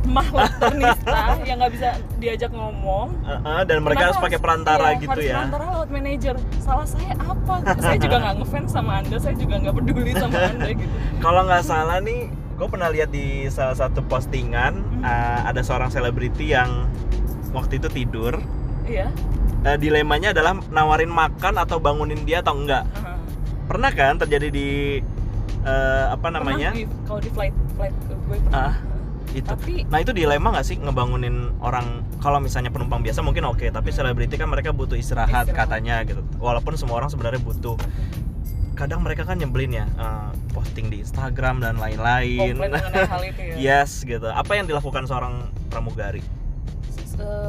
makhluk 0.01 0.49
ternista 0.57 1.21
yang 1.49 1.61
nggak 1.61 1.73
bisa 1.77 1.89
diajak 2.17 2.51
ngomong. 2.51 3.13
Eh, 3.25 3.63
dan 3.69 3.85
mereka 3.85 4.11
harus 4.11 4.19
pakai 4.19 4.41
perantara 4.41 4.97
iya, 4.97 5.01
gitu 5.01 5.11
harus 5.13 5.25
ya. 5.29 5.35
perantara 5.37 5.65
lewat 5.77 5.91
manajer. 5.93 6.35
Salah 6.59 6.87
saya 6.89 7.13
apa 7.21 7.55
saya 7.79 7.99
juga 8.01 8.17
nggak 8.19 8.35
ngefans 8.41 8.71
sama 8.73 8.93
anda 9.05 9.17
saya 9.21 9.37
juga 9.37 9.55
nggak 9.61 9.75
peduli 9.77 10.13
sama 10.17 10.39
anda 10.51 10.71
gitu. 10.73 10.93
Kalau 11.21 11.41
nggak 11.45 11.63
salah 11.63 11.99
nih 12.01 12.21
gue 12.31 12.69
pernah 12.69 12.93
lihat 12.93 13.09
di 13.09 13.49
salah 13.49 13.73
satu 13.73 14.05
postingan 14.05 14.73
Mhm. 15.01 15.05
eh, 15.05 15.41
ada 15.49 15.61
seorang 15.65 15.89
selebriti 15.89 16.53
yang 16.53 16.89
waktu 17.53 17.81
itu 17.81 17.89
tidur. 17.89 18.37
Iya 18.85 19.09
Eh, 19.61 19.77
dilemanya 19.77 20.33
adalah 20.33 20.57
nawarin 20.73 21.13
makan 21.13 21.61
atau 21.61 21.77
bangunin 21.77 22.25
dia 22.25 22.41
atau 22.41 22.57
enggak. 22.57 22.89
Aha. 22.97 23.13
pernah 23.71 23.95
kan 23.95 24.19
terjadi 24.19 24.51
di 24.51 24.99
eh, 25.63 26.05
apa 26.11 26.27
namanya? 26.33 26.75
kalau 27.07 27.21
di 27.23 27.31
flight 27.31 27.55
flight 27.79 27.95
gue 28.09 28.19
pernah. 28.43 28.51
Ah, 28.51 28.75
itu. 29.31 29.47
Tapi 29.47 29.87
Nah 29.87 30.03
itu 30.03 30.11
dilema 30.11 30.51
nggak 30.51 30.67
sih 30.67 30.75
ngebangunin 30.81 31.55
orang? 31.63 32.03
Kalau 32.19 32.43
misalnya 32.43 32.73
penumpang 32.75 33.05
biasa 33.05 33.23
mungkin 33.23 33.47
oke 33.47 33.69
tapi 33.71 33.95
selebriti 33.95 34.35
kan 34.35 34.51
mereka 34.51 34.75
butuh 34.75 34.99
istirahat, 34.99 35.47
Istirahat. 35.47 35.71
katanya 35.71 36.03
gitu. 36.03 36.25
Walaupun 36.43 36.75
semua 36.75 36.99
orang 36.99 37.13
sebenarnya 37.13 37.39
butuh. 37.39 37.77
Kadang 38.75 39.05
mereka 39.05 39.29
kan 39.29 39.37
nyebelin 39.39 39.77
ya 39.77 39.87
eh, 39.87 40.31
posting 40.51 40.89
di 40.89 41.05
Instagram 41.05 41.61
dan 41.63 41.77
lain-lain. 41.77 42.57
Hal 42.59 43.23
itu 43.29 43.43
ya. 43.45 43.55
Yes 43.85 44.03
gitu. 44.03 44.25
Apa 44.25 44.57
yang 44.57 44.67
dilakukan 44.67 45.05
seorang 45.07 45.47
pramugari 45.69 46.25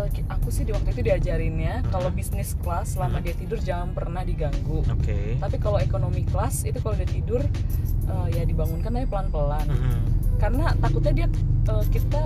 Ki- 0.09 0.27
aku 0.27 0.47
sih 0.47 0.61
di 0.61 0.71
waktu 0.71 0.91
itu 0.91 1.01
diajarinnya 1.01 1.81
Mhm. 1.81 1.89
kalau 1.89 2.09
bisnis 2.09 2.53
kelas 2.57 2.93
selama 2.93 3.19
dia 3.19 3.31
tidur 3.33 3.57
jangan 3.57 3.91
pernah 3.91 4.21
diganggu. 4.21 4.83
Oke. 4.85 5.35
Tapi 5.37 5.55
kalau 5.57 5.77
ekonomi 5.77 6.23
kelas 6.23 6.63
itu 6.63 6.77
kalau 6.77 6.93
dia 6.93 7.07
tidur 7.07 7.41
eh, 8.03 8.27
ya 8.31 8.43
dibangunkan 8.43 8.91
tapi 8.91 9.05
pelan-pelan. 9.05 9.65
Mhm. 9.65 9.97
karena 10.37 10.73
takutnya 10.75 11.13
dia 11.15 11.27
eh, 11.67 11.85
kita 11.87 12.21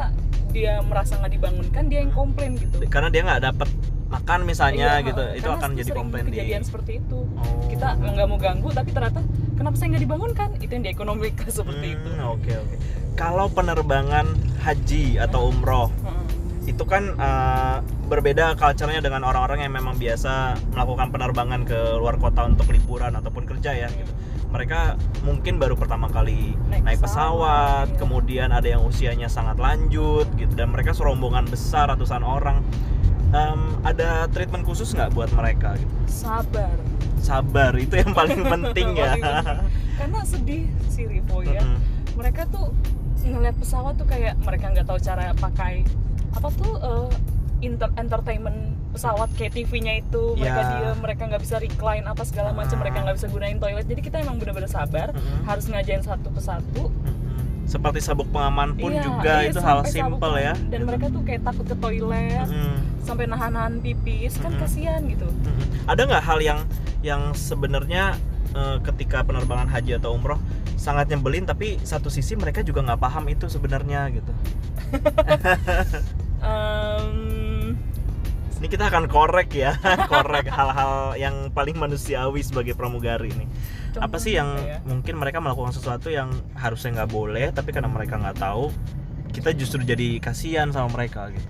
dia 0.50 0.80
merasa 0.82 1.18
nggak 1.18 1.34
dibangunkan 1.34 1.84
dia 1.86 2.00
yang 2.00 2.12
komplain 2.12 2.56
gitu. 2.56 2.80
Karena 2.88 3.10
dia 3.10 3.22
nggak 3.22 3.44
dapat 3.44 3.70
makan 4.08 4.40
misalnya 4.46 4.88
Iya, 4.96 5.06
gitu 5.06 5.24
itu 5.36 5.50
akan 5.52 5.70
itu 5.74 5.80
jadi 5.82 5.92
komplain 5.92 6.24
di 6.24 6.32
kejadian 6.32 6.64
seperti 6.64 6.92
itu. 6.98 7.20
Oh. 7.28 7.68
kita 7.68 7.88
nggak 7.94 8.26
mau 8.26 8.40
ganggu 8.40 8.70
tapi 8.72 8.90
ternyata 8.90 9.20
kenapa 9.54 9.76
saya 9.76 9.88
nggak 9.92 10.04
dibangunkan? 10.04 10.50
Itu 10.58 10.72
yang 10.72 10.84
di 10.84 10.92
ekonomi 10.92 11.28
seperti 11.52 11.88
itu. 11.92 12.10
Hmm, 12.10 12.32
oke 12.32 12.52
oke. 12.56 12.76
Kalau 13.14 13.46
penerbangan 13.50 14.26
haji 14.62 15.20
atau 15.20 15.52
umroh 15.52 15.92
Heeh. 15.92 16.24
Itu 16.66 16.84
kan 16.84 17.14
eh, 17.16 17.78
berbeda 18.10 18.58
culture-nya 18.58 19.02
dengan 19.02 19.22
orang-orang 19.26 19.66
yang 19.66 19.74
memang 19.74 19.98
biasa 19.98 20.58
melakukan 20.74 21.14
penerbangan 21.14 21.62
ke 21.66 21.78
luar 21.98 22.18
kota 22.18 22.46
untuk 22.46 22.70
liburan 22.74 23.14
ataupun 23.14 23.46
kerja 23.46 23.74
ya 23.74 23.90
gitu. 23.90 24.12
Mereka 24.50 24.96
mungkin 25.28 25.60
baru 25.60 25.76
pertama 25.76 26.08
kali 26.08 26.56
naik, 26.72 26.82
Naik 26.86 27.00
pesawat, 27.04 27.04
pesawat, 27.04 27.88
iya. 27.92 27.98
kemudian 28.00 28.50
ada 28.56 28.68
yang 28.68 28.82
usianya 28.88 29.28
sangat 29.28 29.60
lanjut 29.60 30.26
gitu 30.40 30.54
dan 30.56 30.72
mereka 30.72 30.96
serombongan 30.96 31.46
besar 31.50 31.92
ratusan 31.92 32.24
orang. 32.24 32.64
Em, 33.36 33.62
ada 33.84 34.32
treatment 34.32 34.64
khusus 34.64 34.96
nggak 34.96 35.12
buat 35.12 35.28
mereka 35.36 35.76
gitu? 35.76 35.92
sabar 36.08 36.72
Sabar 37.20 37.74
itu 37.76 38.00
yang 38.00 38.14
paling 38.14 38.46
penting 38.54 38.96
ya. 38.96 39.18
Karena 39.98 40.20
sedih 40.24 40.70
si 40.88 41.04
Rivo 41.04 41.42
ya 41.42 41.60
Mm-mm. 41.60 41.80
mereka 42.16 42.46
tuh 42.48 42.72
ngeliat 43.26 43.58
pesawat 43.58 43.98
tuh 43.98 44.06
kayak 44.06 44.38
mereka 44.40 44.70
nggak 44.72 44.86
tahu 44.86 45.02
cara 45.02 45.34
pakai 45.36 45.82
apa 46.36 46.48
tuh 46.52 46.74
eh, 46.78 47.10
inter 47.62 47.90
entertainment 47.96 48.60
pesawat 48.92 49.28
kayak 49.34 49.52
TV-nya 49.54 50.00
itu 50.00 50.36
mereka 50.36 50.62
Ya. 50.62 50.68
dia 50.74 50.90
mereka 50.94 51.22
nggak 51.26 51.42
bisa 51.42 51.56
recline 51.58 52.04
apa 52.04 52.24
segala 52.24 52.52
macam 52.52 52.76
Ah. 52.76 52.82
mereka 52.82 52.98
nggak 53.02 53.16
bisa 53.16 53.28
gunain 53.28 53.58
toilet 53.58 53.84
jadi 53.84 54.02
kita 54.02 54.16
emang 54.20 54.38
bener-bener 54.38 54.68
sabar 54.68 55.12
Mm-mm. 55.12 55.44
harus 55.44 55.66
ngajain 55.66 56.00
satu 56.02 56.30
persatu 56.30 56.92
Mm-mm. 56.94 57.24
Seperti 57.66 57.98
sabuk 58.00 58.30
pengaman 58.30 58.78
pun 58.78 58.94
Iya, 58.94 59.02
juga 59.02 59.34
iya, 59.42 59.50
itu 59.50 59.58
hal 59.58 59.82
simple 59.84 60.38
ya. 60.38 60.54
dan 60.54 60.70
gitu. 60.72 60.86
mereka 60.86 61.06
tuh 61.10 61.22
kayak 61.24 61.42
takut 61.44 61.66
ke 61.66 61.76
toilet 61.76 62.46
Mm-mm. 62.46 62.78
sampai 63.02 63.26
nahan-nahan 63.26 63.80
pipis 63.80 64.38
kan 64.38 64.52
Mm-mm. 64.52 64.62
kasihan 64.62 65.02
gitu 65.04 65.26
Mm-mm. 65.26 65.66
Ada 65.86 66.02
nggak 66.06 66.24
hal 66.24 66.40
yang 66.42 66.60
yang 67.02 67.22
sebenarnya 67.34 68.16
eh, 68.54 68.78
ketika 68.82 69.24
penerbangan 69.24 69.68
haji 69.68 69.98
atau 69.98 70.14
umroh 70.14 70.38
sangat 70.78 71.10
nyebelin 71.10 71.44
tapi 71.44 71.82
satu 71.82 72.08
sisi 72.08 72.36
mereka 72.36 72.62
juga 72.62 72.80
nggak 72.82 73.02
paham 73.02 73.26
itu 73.28 73.48
sebenarnya 73.48 74.14
gitu. 74.14 74.32
Em, 76.46 77.76
Ini 78.56 78.68
kita 78.72 78.88
akan 78.88 79.06
korek 79.06 79.52
ya, 79.52 79.76
korek 80.12 80.48
hal-hal 80.48 81.14
yang 81.20 81.52
paling 81.52 81.76
manusiawi 81.76 82.40
sebagai 82.40 82.74
pramugari 82.74 83.30
ini. 83.30 83.46
Apa 83.96 84.16
sih 84.18 84.34
yang 84.34 84.56
ya? 84.58 84.80
mungkin 84.84 85.20
mereka 85.20 85.38
melakukan 85.38 85.76
sesuatu 85.76 86.08
yang 86.08 86.32
harusnya 86.56 87.04
nggak 87.04 87.12
boleh 87.12 87.52
tapi 87.52 87.72
karena 87.72 87.88
mereka 87.88 88.16
nggak 88.16 88.40
tahu 88.40 88.72
kita 89.32 89.52
justru 89.52 89.84
jadi 89.84 90.20
kasihan 90.20 90.72
sama 90.72 90.88
mereka 90.92 91.28
gitu. 91.32 91.48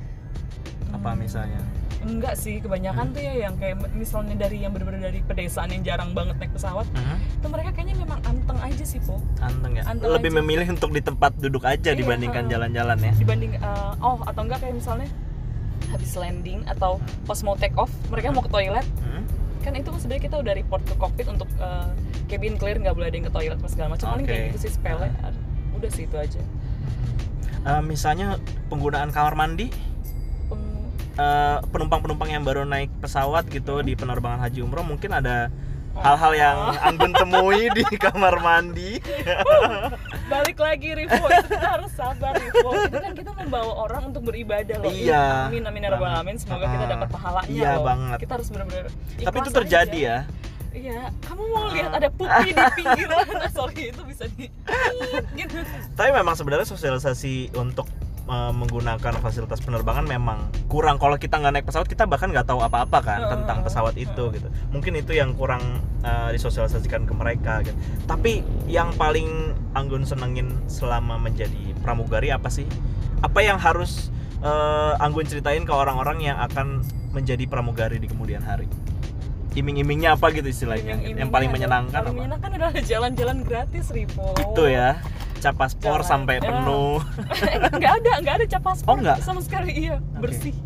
Apa 0.92 1.14
Hmm. 1.14 1.22
misalnya? 1.22 1.62
Enggak 2.06 2.34
sih 2.36 2.58
kebanyakan 2.58 3.10
tuh 3.10 3.20
ya 3.20 3.34
yang 3.42 3.54
kayak 3.56 3.76
misalnya 3.92 4.38
dari 4.38 4.62
yang 4.62 4.70
bener-bener 4.70 5.02
dari 5.04 5.20
pedesaan 5.20 5.68
yang 5.68 5.82
jarang 5.82 6.12
banget 6.12 6.38
naik 6.38 6.52
pesawat 6.52 6.86
Mhm. 6.88 7.18
itu 7.36 7.48
mereka 7.50 7.70
kayaknya 7.72 7.96
memang 7.98 8.20
anteng 8.24 8.60
aja 8.60 8.84
sih 8.84 9.00
po 9.00 9.18
Anteng 9.40 9.74
ya. 9.74 9.84
Anteng 9.84 10.10
Lebih 10.12 10.30
aja. 10.30 10.38
memilih 10.40 10.68
untuk 10.70 10.90
di 10.90 11.02
tempat 11.02 11.34
duduk 11.36 11.64
aja 11.64 11.90
Iya, 11.90 11.98
dibandingkan 11.98 12.46
jalan-jalan 12.46 12.98
ya. 13.00 13.12
dibanding 13.16 13.52
eh, 13.56 13.94
oh 14.00 14.22
atau 14.22 14.42
enggak 14.42 14.62
kayak 14.62 14.76
misalnya 14.76 15.10
habis 15.88 16.14
landing 16.14 16.62
atau 16.66 16.98
pas 17.24 17.40
mau 17.42 17.54
take 17.54 17.74
off 17.76 17.90
mereka 18.08 18.30
mau 18.30 18.40
ke 18.40 18.50
toilet 18.50 18.86
Mhm. 19.02 19.22
kan 19.60 19.74
itu 19.74 19.90
sebenarnya 19.96 20.24
kita 20.24 20.38
udah 20.38 20.54
report 20.54 20.82
ke 20.84 20.94
cockpit 20.96 21.28
untuk 21.28 21.50
eh, 21.58 21.90
cabin 22.28 22.54
clear 22.56 22.78
nggak 22.78 22.94
boleh 22.94 23.08
ada 23.08 23.16
yang 23.16 23.26
ke 23.26 23.34
toilet 23.34 23.58
pas 23.58 23.68
segala 23.68 23.90
macam 23.92 24.08
paling 24.12 24.24
Oke. 24.24 24.32
kayak 24.32 24.46
gitu 24.52 24.60
sih 24.62 24.72
sepele 24.72 25.10
udah 25.74 25.90
sih 25.90 26.06
itu 26.06 26.16
aja 26.16 26.42
Eh, 27.66 27.82
misalnya 27.82 28.38
penggunaan 28.68 29.10
kamar 29.10 29.34
mandi 29.34 29.74
Eh, 31.15 31.57
penumpang-penumpang 31.65 32.27
yang 32.27 32.43
baru 32.43 32.63
naik 32.63 32.91
pesawat 33.00 33.48
gitu 33.48 33.79
di 33.79 33.95
penerbangan 33.95 34.36
haji 34.41 34.60
umroh 34.60 34.84
mungkin 34.84 35.15
ada 35.15 35.48
hal-hal 35.95 36.34
yang 36.34 36.57
Anggun 36.77 37.15
temui 37.15 37.72
di 37.72 37.88
kamar 38.03 38.36
mandi. 38.38 39.00
balik 40.25 40.57
lagi 40.57 40.91
Rivo 40.91 41.15
itu 41.15 41.48
kita 41.48 41.69
harus 41.72 41.91
sabar 41.93 42.36
Rivo 42.36 42.67
itu 42.81 42.98
kan 42.98 43.13
kita 43.13 43.31
membawa 43.31 43.72
orang 43.79 44.12
untuk 44.12 44.27
beribadah 44.27 44.75
loh 44.77 44.91
Iya. 44.91 45.48
amin 45.48 45.63
amin 45.63 45.81
ya 45.81 45.89
rabbal 45.89 46.12
alamin 46.12 46.36
semoga 46.36 46.67
kita 46.67 46.84
Ah. 46.84 46.91
dapat 46.91 47.07
pahalanya 47.10 47.48
Iya 47.48 47.69
loh 47.72 47.84
banget. 47.86 48.17
kita 48.19 48.31
harus 48.34 48.48
benar-benar 48.50 48.86
Tapi 49.17 49.36
itu 49.39 49.51
terjadi 49.53 50.00
aja. 50.01 50.12
ya. 50.12 50.17
iya 50.75 51.01
kamu 51.24 51.43
mau 51.48 51.65
lihat 51.72 51.91
ada 51.93 52.10
pupi 52.12 52.51
di 52.51 52.63
pinggiran 52.75 53.24
nah, 53.39 53.48
sorry 53.50 53.84
itu 53.88 54.01
bisa 54.03 54.27
di 54.29 54.51
gitu 55.39 55.63
Tapi 55.95 56.10
memang 56.12 56.36
sebenarnya 56.36 56.67
sosialisasi 56.67 57.55
untuk 57.55 57.88
eh, 58.25 58.53
menggunakan 58.53 59.13
fasilitas 59.22 59.62
penerbangan 59.62 60.05
memang 60.05 60.50
kurang. 60.67 60.98
Kalau 60.98 61.15
kita 61.17 61.38
nggak 61.38 61.53
naik 61.53 61.65
pesawat, 61.65 61.88
kita 61.89 62.10
bahkan 62.10 62.29
nggak 62.34 62.46
tahu 62.50 62.62
apa-apa 62.62 63.00
kan 63.01 63.20
Heeh. 63.25 63.32
tentang 63.38 63.62
pesawat 63.65 63.96
itu 63.96 64.24
gitu. 64.34 64.48
Mungkin 64.74 64.98
itu 64.98 65.13
yang 65.13 65.34
kurang 65.38 65.62
eh, 66.01 66.29
disosialisasikan 66.34 67.05
ke 67.05 67.13
mereka 67.13 67.62
gitu. 67.65 67.77
Tapi 68.05 68.41
yang 68.70 68.94
paling 68.98 69.53
Anggun 69.75 70.08
senengin 70.08 70.55
selama 70.72 71.20
menjadi 71.20 71.75
pramugari 71.84 72.32
apa 72.32 72.48
sih? 72.48 72.63
Apa 73.20 73.44
yang 73.44 73.60
harus 73.60 74.10
eh, 74.41 74.94
Anggun 75.03 75.27
ceritain 75.27 75.63
ke 75.67 75.74
orang-orang 75.74 76.24
yang 76.24 76.38
akan 76.39 76.82
menjadi 77.12 77.48
pramugari 77.48 78.00
di 78.00 78.08
kemudian 78.08 78.44
hari? 78.44 78.67
Iming-imingnya 79.55 80.20
apa 80.20 80.36
gitu 80.36 80.51
istilahnya? 80.51 81.00
Iming-imingnya 81.00 81.24
yang 81.24 81.32
paling 81.32 81.48
menyenangkan 81.48 81.96
paling 82.03 82.12
apa? 82.12 82.20
menyenangkan 82.20 82.50
adalah 82.60 82.74
jalan-jalan 82.75 83.38
gratis 83.48 83.88
Rivo 83.88 84.36
Itu 84.36 84.67
ya. 84.67 85.00
Cap 85.46 85.56
paspor 85.56 86.00
Jalan. 86.00 86.10
sampai 86.10 86.36
Ya. 86.36 86.44
penuh. 86.44 86.98
nggak 87.78 87.94
ada 87.96 88.12
nggak 88.20 88.36
ada 88.36 88.46
cap 88.48 88.64
paspor 88.64 88.90
Oh, 88.90 88.98
nggak? 88.98 89.18
sama 89.20 89.40
sekali 89.40 89.72
iya 89.72 90.02
bersih 90.16 90.58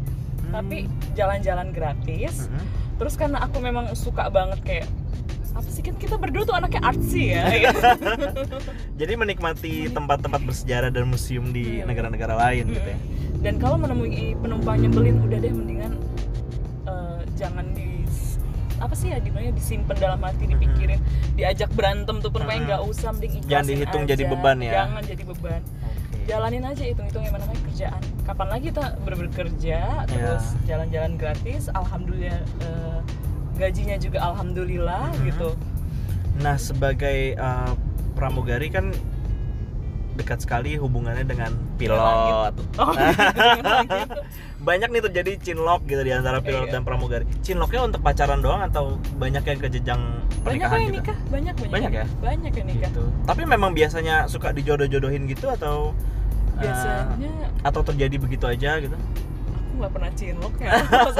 tapi 0.50 0.88
jalan-jalan 1.14 1.70
gratis 1.70 2.44
Mm-mm. 2.44 2.64
terus 2.96 3.14
karena 3.14 3.38
aku 3.40 3.60
memang 3.60 3.92
suka 3.94 4.28
banget 4.28 4.58
kayak 4.64 4.88
apa 5.52 5.68
sih 5.68 5.82
kan 5.82 5.94
kita 5.94 6.16
berdua 6.16 6.44
tuh 6.44 6.54
anaknya 6.54 6.82
artsy 6.82 7.24
ya 7.30 7.44
Jadi 8.96 9.14
menikmati 9.14 9.88
tempat-tempat 9.88 10.42
bersejarah 10.42 10.90
dan 10.90 11.06
museum 11.06 11.50
di 11.50 11.78
Iya. 11.78 11.86
negara-negara 11.86 12.36
lain 12.38 12.72
gitu 12.72 12.88
ya. 12.88 12.98
dan 13.40 13.56
kalau 13.56 13.78
menemui 13.78 14.36
penumpang 14.36 14.80
nyebelin 14.80 15.22
udah 15.22 15.38
deh 15.38 15.48
mendingan 15.50 15.79
apa 18.80 18.94
sih 18.94 19.08
ya 19.08 19.18
di 19.18 19.30
mana 19.30 19.52
disimpan 19.52 19.96
dalam 19.96 20.20
hati 20.20 20.44
dipikirin 20.46 21.00
diajak 21.34 21.70
berantem 21.72 22.18
tuh 22.18 22.30
penumpangnya 22.30 22.60
Mm-mm. 22.60 22.70
nggak 22.70 22.82
usah 22.86 23.10
mending 23.12 23.32
Jangan 23.44 23.66
dihitung 23.66 24.04
aja. 24.04 24.10
jadi 24.10 24.24
beban 24.26 24.58
ya. 24.60 24.72
jangan 24.74 25.02
jadi 25.04 25.24
beban 25.26 25.62
Oke. 25.62 26.20
jalanin 26.26 26.64
aja 26.64 26.84
hitung-hitung 26.86 27.24
yang 27.24 27.34
namanya 27.34 27.62
kerjaan 27.64 28.02
kapan 28.24 28.48
lagi 28.48 28.66
kita 28.68 28.86
ber- 29.00 29.20
bekerja 29.22 29.80
terus 30.06 30.46
jalan-jalan 30.64 31.12
gratis 31.16 31.62
alhamdulillah 31.70 32.40
eh, 32.60 33.00
gajinya 33.56 33.96
juga 33.96 34.20
alhamdulillah 34.24 35.04
Mhm. 35.14 35.24
gitu 35.26 35.50
Nah, 36.40 36.56
sebagai 36.56 37.36
uh, 37.36 37.76
pramugari 38.16 38.72
kan 38.72 38.96
dekat 40.16 40.40
sekali 40.40 40.76
hubungannya 40.76 41.24
dengan 41.24 41.52
pilot. 41.76 42.56
oh 42.76 42.92
gitu. 42.96 44.20
Banyak 44.70 44.90
nih 44.92 45.02
terjadi 45.04 45.32
cinlok 45.42 45.82
gitu 45.84 45.98
di 46.00 46.14
antara 46.14 46.38
pilot 46.40 46.70
Iya. 46.70 46.72
dan 46.72 46.82
pramugari. 46.84 47.26
Cinloknya 47.42 47.82
untuk 47.84 48.00
pacaran 48.00 48.38
doang 48.38 48.62
atau 48.62 48.84
banyak 49.18 49.42
yang 49.42 49.58
ke 49.58 49.68
jenjang 49.68 49.98
banyak 49.98 50.44
pernikahan 50.62 50.78
yang 50.78 50.86
juga? 50.86 51.00
nikah 51.02 51.18
banyak 51.26 51.54
banyak 51.56 51.74
Banyak 51.74 51.92
ya? 51.92 52.06
banyak 52.20 52.52
yang 52.54 52.68
nikah 52.68 52.90
Gitu. 52.90 53.04
Tapi 53.26 53.42
memang 53.46 53.72
biasanya 53.74 54.16
suka 54.26 54.50
dijodoh-jodohin 54.52 55.26
gitu 55.26 55.50
atau 55.50 55.92
uh, 55.92 55.94
biasanya 56.56 57.32
atau 57.62 57.82
terjadi 57.84 58.16
begitu 58.16 58.46
aja 58.46 58.78
gitu? 58.78 58.94
aku 58.94 59.72
nggak 59.80 59.92
pernah 59.92 60.12
cinlok 60.14 60.56
ya 60.60 60.72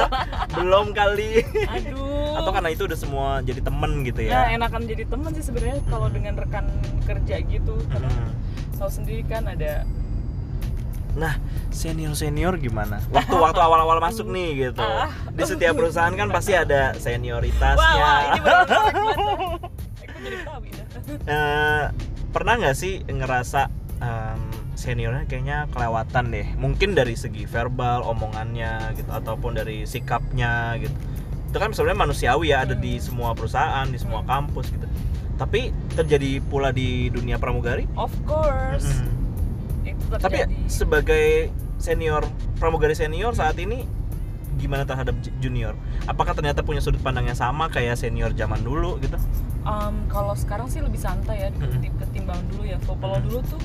Belum 0.56 0.86
kali. 0.92 1.42
aduh 1.66 2.36
atau 2.36 2.50
karena 2.50 2.70
itu 2.70 2.82
udah 2.84 2.98
semua 2.98 3.28
jadi 3.40 3.60
temen 3.60 4.04
gitu 4.04 4.20
Nah, 4.22 4.46
ya? 4.46 4.54
enakan 4.54 4.82
jadi 4.84 5.04
teman 5.04 5.30
sih 5.32 5.42
sebenarnya 5.42 5.80
kalau 5.84 6.08
dengan 6.08 6.34
rekan 6.34 6.66
kerja 7.02 7.36
gitu. 7.42 7.74
Karena 7.88 8.08
Mm. 8.10 8.32
tahu 8.76 8.90
sendiri 8.90 9.22
kan 9.24 9.44
ada 9.44 9.84
Nah, 11.12 11.34
senior 11.68 12.14
senior 12.14 12.54
gimana? 12.56 13.02
Waktu 13.10 13.34
waktu 13.34 13.58
awal-awal 13.58 13.98
masuk 13.98 14.26
nih 14.26 14.68
gitu. 14.68 14.82
Ah. 14.82 15.10
Di 15.28 15.42
setiap 15.42 15.74
perusahaan 15.74 16.12
kan 16.12 16.28
pasti 16.28 16.54
ada 16.54 16.94
senioritasnya. 16.94 17.78
wah, 17.78 17.94
wah 17.96 18.20
ini 18.28 18.40
ya. 18.40 18.56
Eh, 21.26 21.84
pernah 22.30 22.54
nggak 22.54 22.76
sih 22.76 23.00
ngerasa 23.02 23.72
em, 23.98 24.40
seniornya 24.76 25.24
kayaknya 25.26 25.66
kelewatan 25.68 26.28
deh? 26.28 26.46
Mungkin 26.54 26.92
dari 26.92 27.16
segi 27.16 27.44
verbal, 27.44 28.04
omongannya 28.04 28.94
gitu, 28.94 29.10
ataupun 29.10 29.56
dari 29.56 29.84
sikapnya 29.84 30.76
gitu. 30.78 30.94
Itu 31.50 31.56
kan 31.56 31.72
sebenarnya 31.72 32.00
manusiawi 32.04 32.52
ya, 32.52 32.62
ada 32.62 32.76
di 32.76 32.96
Hmm. 32.96 33.02
semua 33.02 33.30
perusahaan, 33.32 33.86
di 33.88 33.98
semua 33.98 34.22
kampus 34.22 34.70
gitu. 34.70 34.86
Tapi 35.34 35.72
terjadi 35.96 36.44
pula 36.44 36.68
di 36.70 37.08
dunia 37.08 37.40
pramugari. 37.40 37.88
Of 37.96 38.12
course. 38.22 38.86
Mm-mm. 38.86 39.08
Itu 40.10 40.18
Tapi 40.18 40.36
terjadi. 40.42 40.54
sebagai 40.66 41.26
senior 41.78 42.26
pramugari 42.58 42.98
senior 42.98 43.32
saat 43.32 43.54
ini 43.62 43.86
gimana 44.58 44.82
terhadap 44.82 45.14
junior? 45.38 45.78
Apakah 46.04 46.34
ternyata 46.34 46.66
punya 46.66 46.82
sudut 46.82 46.98
pandang 47.00 47.30
yang 47.30 47.38
sama 47.38 47.70
kayak 47.70 47.94
senior 47.94 48.34
zaman 48.34 48.60
dulu 48.60 48.98
gitu? 48.98 49.14
Um, 49.62 50.02
kalau 50.10 50.34
sekarang 50.34 50.66
sih 50.66 50.82
lebih 50.82 50.98
santai 50.98 51.46
ya 51.46 51.48
ketimbang 52.02 52.42
dulu 52.50 52.66
ya. 52.66 52.76
Kalau 52.82 53.22
dulu 53.22 53.38
tuh 53.46 53.62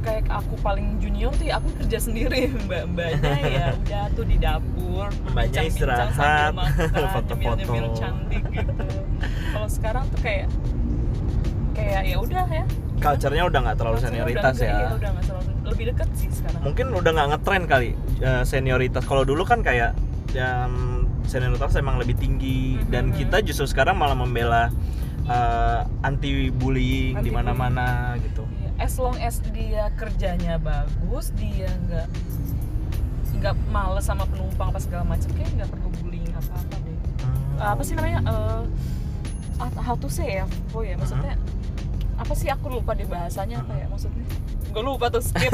kayak 0.00 0.26
aku 0.32 0.56
paling 0.64 0.96
junior 0.96 1.28
tuh 1.36 1.46
ya 1.46 1.60
aku 1.60 1.68
kerja 1.76 2.00
sendiri 2.00 2.48
mbak 2.66 2.88
mbaknya 2.88 3.36
ya 3.44 3.66
udah 3.84 4.04
tuh 4.16 4.24
di 4.24 4.36
dapur 4.40 5.12
Mbaknya 5.28 5.60
istirahat, 5.68 6.56
foto-foto. 7.14 7.92
cantik 7.92 8.44
gitu 8.48 8.72
kalau 9.52 9.68
sekarang 9.68 10.04
tuh 10.08 10.20
kayak 10.24 10.48
kayak 11.76 12.02
ya 12.08 12.16
udah 12.16 12.46
ya 12.48 12.64
culture-nya 13.00 13.44
udah 13.48 13.60
nggak 13.64 13.76
terlalu 13.80 13.98
senioritas 13.98 14.54
udah, 14.56 14.68
ya. 14.68 14.76
iya, 14.76 14.88
udah 14.92 15.10
nggak 15.10 15.24
terlalu 15.26 15.48
lebih 15.64 15.84
deket 15.94 16.08
sih 16.14 16.28
sekarang. 16.30 16.60
Mungkin 16.62 16.86
udah 16.92 17.10
nggak 17.10 17.28
ngetren 17.32 17.62
kali 17.64 17.90
eh, 18.20 18.42
senioritas. 18.44 19.02
Kalau 19.04 19.24
dulu 19.24 19.42
kan 19.42 19.64
kayak 19.64 19.96
yang 20.30 20.70
senioritas 21.24 21.74
emang 21.74 21.96
lebih 21.98 22.14
tinggi. 22.14 22.78
Mhm. 22.78 22.90
dan 22.90 23.04
kita 23.10 23.40
justru 23.40 23.66
sekarang 23.66 23.96
malah 23.96 24.14
membela 24.14 24.68
eh, 25.24 25.80
anti 26.02 26.50
bullying 26.50 27.16
di 27.18 27.30
Anti-bullying. 27.30 27.34
mana-mana 27.34 28.18
gitu. 28.20 28.44
Iya, 28.60 28.70
as 28.78 28.94
long 28.96 29.16
as 29.18 29.40
dia 29.50 29.88
kerjanya 29.94 30.58
bagus 30.58 31.32
dia 31.34 31.70
nggak 31.88 32.08
nggak 33.40 33.56
males 33.72 34.04
sama 34.04 34.28
penumpang 34.28 34.68
apa 34.68 34.80
segala 34.82 35.04
macam 35.06 35.30
kayak 35.32 35.48
nggak 35.56 35.70
perlu 35.70 35.88
bullying 36.02 36.28
apa 36.34 36.52
apa 36.52 36.76
deh. 36.76 36.96
Hmm. 37.24 37.72
apa 37.72 37.82
sih 37.82 37.94
namanya 37.96 38.20
eh, 38.26 38.62
ah, 39.58 39.70
how 39.80 39.96
to 39.96 40.08
say 40.10 40.42
ya 40.42 40.46
oh 40.72 40.82
ya? 40.82 40.92
Maksudnya 40.94 41.38
apa 42.20 42.32
sih 42.36 42.52
aku 42.52 42.68
lupa 42.68 42.92
deh 42.92 43.08
bahasanya 43.08 43.64
apa 43.64 43.72
ya 43.80 43.86
maksudnya 43.88 44.28
gue 44.70 44.82
lupa 44.84 45.10
tuh 45.10 45.24
skip 45.24 45.50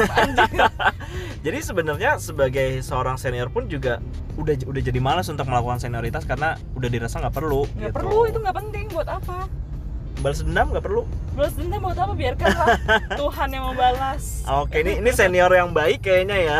Jadi 1.45 1.59
sebenarnya 1.63 2.19
sebagai 2.19 2.83
seorang 2.83 3.15
senior 3.15 3.47
pun 3.49 3.65
juga 3.71 4.03
udah 4.35 4.53
udah 4.67 4.81
jadi 4.83 4.99
malas 5.01 5.31
untuk 5.31 5.47
melakukan 5.47 5.79
senioritas 5.81 6.27
karena 6.27 6.59
udah 6.77 6.89
dirasa 6.91 7.17
nggak 7.23 7.33
perlu. 7.33 7.65
nggak 7.77 7.89
gitu. 7.89 7.97
perlu 7.97 8.19
itu 8.29 8.37
nggak 8.37 8.57
penting 8.61 8.85
buat 8.93 9.07
apa 9.09 9.47
Balas 10.17 10.41
dendam 10.41 10.73
nggak 10.73 10.85
perlu. 10.85 11.05
balas 11.37 11.53
dendam 11.53 11.79
buat 11.85 11.97
apa 11.97 12.13
biarkanlah 12.17 12.67
Tuhan 13.21 13.47
yang 13.53 13.63
membalas 13.69 14.23
Oke 14.49 14.81
ini 14.81 14.97
ini 14.97 15.09
senior 15.13 15.49
yang 15.53 15.69
baik 15.73 16.01
kayaknya 16.01 16.37
ya. 16.41 16.59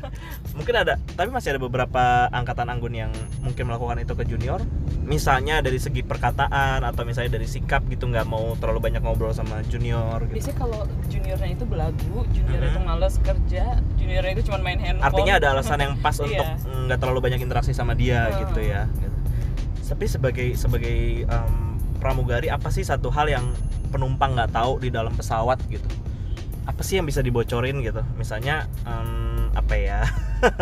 mungkin 0.54 0.74
ada, 0.76 0.94
tapi 1.12 1.28
masih 1.28 1.52
ada 1.52 1.60
beberapa 1.60 2.02
angkatan 2.30 2.66
anggun 2.66 2.94
yang 2.94 3.10
mungkin 3.42 3.66
melakukan 3.66 3.98
itu 3.98 4.14
ke 4.14 4.24
junior. 4.24 4.62
Misalnya 5.02 5.58
dari 5.58 5.76
segi 5.76 6.00
perkataan 6.00 6.80
atau 6.80 7.02
misalnya 7.02 7.34
dari 7.34 7.44
sikap 7.44 7.82
gitu 7.86 8.06
nggak 8.06 8.24
mau 8.24 8.54
terlalu 8.56 8.80
banyak 8.80 9.02
ngobrol 9.02 9.30
sama 9.30 9.60
junior. 9.66 10.22
Gitu. 10.24 10.34
biasanya 10.34 10.56
kalau 10.56 10.80
juniornya 11.06 11.48
itu 11.50 11.64
belagu 11.64 12.16
junior 12.30 12.60
Mhm. 12.60 12.70
itu 12.70 12.80
males 12.80 13.14
kerja 13.18 13.64
juniornya 13.94 14.32
itu 14.32 14.42
cuma 14.46 14.58
main 14.58 14.78
handphone 14.78 15.04
Artinya 15.04 15.34
ada 15.36 15.46
alasan 15.52 15.78
yang 15.80 15.94
pas 15.98 16.16
Iya. 16.18 16.24
untuk 16.24 16.46
nggak 16.86 16.98
terlalu 16.98 17.20
banyak 17.20 17.40
interaksi 17.40 17.72
sama 17.74 17.92
dia 17.92 18.30
Hmm. 18.30 18.38
gitu 18.46 18.60
ya. 18.62 18.82
Gitu. 18.94 19.16
Tapi 19.84 20.04
sebagai 20.06 20.48
sebagai 20.54 20.96
em, 21.22 21.54
pramugari 21.98 22.46
apa 22.46 22.70
sih 22.70 22.82
satu 22.82 23.10
hal 23.10 23.26
yang 23.26 23.44
penumpang 23.90 24.32
nggak 24.32 24.50
tahu 24.50 24.78
di 24.78 24.88
dalam 24.88 25.10
pesawat 25.12 25.58
gitu? 25.66 25.86
Apa 26.64 26.80
sih 26.80 26.96
yang 26.96 27.04
bisa 27.04 27.20
dibocorin 27.20 27.78
gitu? 27.78 28.00
Misalnya 28.14 28.64
em, 28.82 29.33
apa 29.54 29.74
ya? 29.74 30.00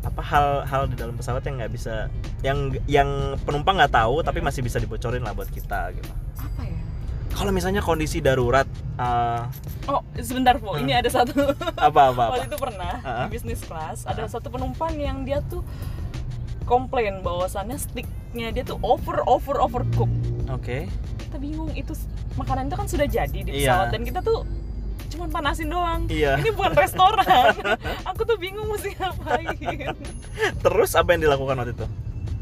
apa 0.00 0.22
hal-hal 0.22 0.82
di 0.86 0.96
dalam 0.96 1.12
pesawat 1.12 1.42
yang 1.42 1.60
nggak 1.60 1.70
bisa 1.70 2.08
yang 2.40 2.58
yang 2.86 3.08
penumpang 3.40 3.76
nggak 3.76 3.92
tahu 3.92 4.22
tapi 4.22 4.40
Hmm. 4.40 4.48
masih 4.48 4.60
bisa 4.60 4.78
dibocorin 4.78 5.20
lah 5.20 5.30
buat 5.30 5.46
kita 5.46 5.92
gitu. 5.92 6.08
apa 6.34 6.62
ya 6.62 6.80
Kalau 7.30 7.52
misalnya 7.52 7.78
kondisi 7.78 8.18
darurat 8.18 8.64
eh, 8.96 9.42
oh 9.86 10.00
sebentar 10.16 10.56
po 10.56 10.72
Hmm. 10.72 10.82
ini 10.82 10.92
ada 10.94 11.06
satu 11.06 11.52
apa 11.78 12.00
apa 12.06 12.10
apa? 12.10 12.24
waktu 12.32 12.48
itu 12.48 12.58
pernah 12.58 12.94
Ah. 12.98 13.24
di 13.24 13.34
bisnis 13.34 13.60
kelas 13.60 14.02
ada 14.04 14.24
Ah. 14.24 14.30
satu 14.30 14.48
penumpang 14.48 14.96
yang 14.96 15.20
dia 15.20 15.44
tuh 15.44 15.60
komplain 16.64 17.20
bahwasannya 17.20 17.76
sticknya 17.76 18.50
dia 18.50 18.62
tuh 18.62 18.80
over 18.80 19.20
over 19.26 19.58
overcook 19.58 20.08
Oke. 20.48 20.88
kita 21.20 21.36
bingung 21.36 21.70
itu 21.72 21.92
makanan 22.34 22.66
itu 22.66 22.76
kan 22.76 22.86
sudah 22.88 23.06
jadi 23.06 23.38
di 23.38 23.50
Iya. 23.52 23.68
pesawat 23.68 23.86
dan 23.90 24.02
kita 24.02 24.20
tuh 24.20 24.48
cuman 25.10 25.28
panasin 25.28 25.66
doang 25.66 26.06
Iya. 26.06 26.38
ini 26.38 26.50
bukan 26.50 26.72
restoran 26.72 27.54
aku 28.08 28.22
tuh 28.22 28.36
bingung 28.36 28.66
mesti 28.66 28.94
ngapain 28.94 29.58
Terus 30.62 30.90
apa 30.94 31.08
yang 31.10 31.22
dilakukan 31.22 31.56
waktu 31.56 31.74
itu? 31.74 31.86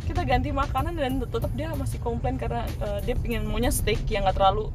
kita 0.04 0.24
ganti 0.24 0.48
makanan 0.50 0.92
dan 0.94 1.12
tetap 1.20 1.52
dia 1.52 1.68
masih 1.74 1.96
komplain 1.98 2.36
karena 2.36 2.64
eh, 2.64 2.98
dia 3.02 3.14
pengen 3.14 3.44
maunya 3.44 3.68
steak 3.68 4.00
yang 4.06 4.24
nggak 4.24 4.34
terlalu 4.34 4.72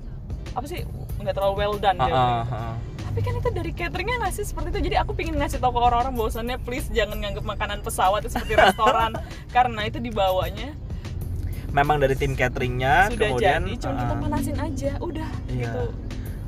apa 0.54 0.62
sih 0.64 0.86
nggak 1.18 1.34
terlalu 1.34 1.54
well 1.58 1.76
done 1.76 1.98
gitu. 1.98 2.14
ah. 2.14 2.78
tapi 3.04 3.20
kan 3.20 3.34
itu 3.36 3.50
dari 3.50 3.72
cateringnya 3.72 4.18
ngasih 4.22 4.44
seperti 4.44 4.70
itu 4.70 4.94
jadi 4.94 5.02
aku 5.02 5.14
pengen 5.14 5.38
ngasih 5.38 5.58
tahu 5.58 5.74
ke 5.74 5.80
orang-orang 5.80 6.14
bahwasannya 6.14 6.58
please 6.60 6.86
jangan 6.92 7.18
nganggap 7.18 7.42
makanan 7.44 7.82
pesawat 7.82 8.22
itu 8.22 8.30
seperti 8.32 8.54
restoran 8.56 9.18
karena 9.56 9.82
itu 9.84 9.98
dibawanya 9.98 10.78
memang 11.70 11.98
dari 11.98 12.14
tim 12.14 12.34
cateringnya 12.34 13.10
sudah 13.10 13.18
kemudian 13.28 13.62
jadi 13.64 13.74
cuma 13.82 13.94
kita 13.98 14.14
uh, 14.14 14.20
panasin 14.22 14.58
aja 14.60 14.92
udah 15.02 15.30
Iya. 15.48 15.66
gitu 15.66 15.84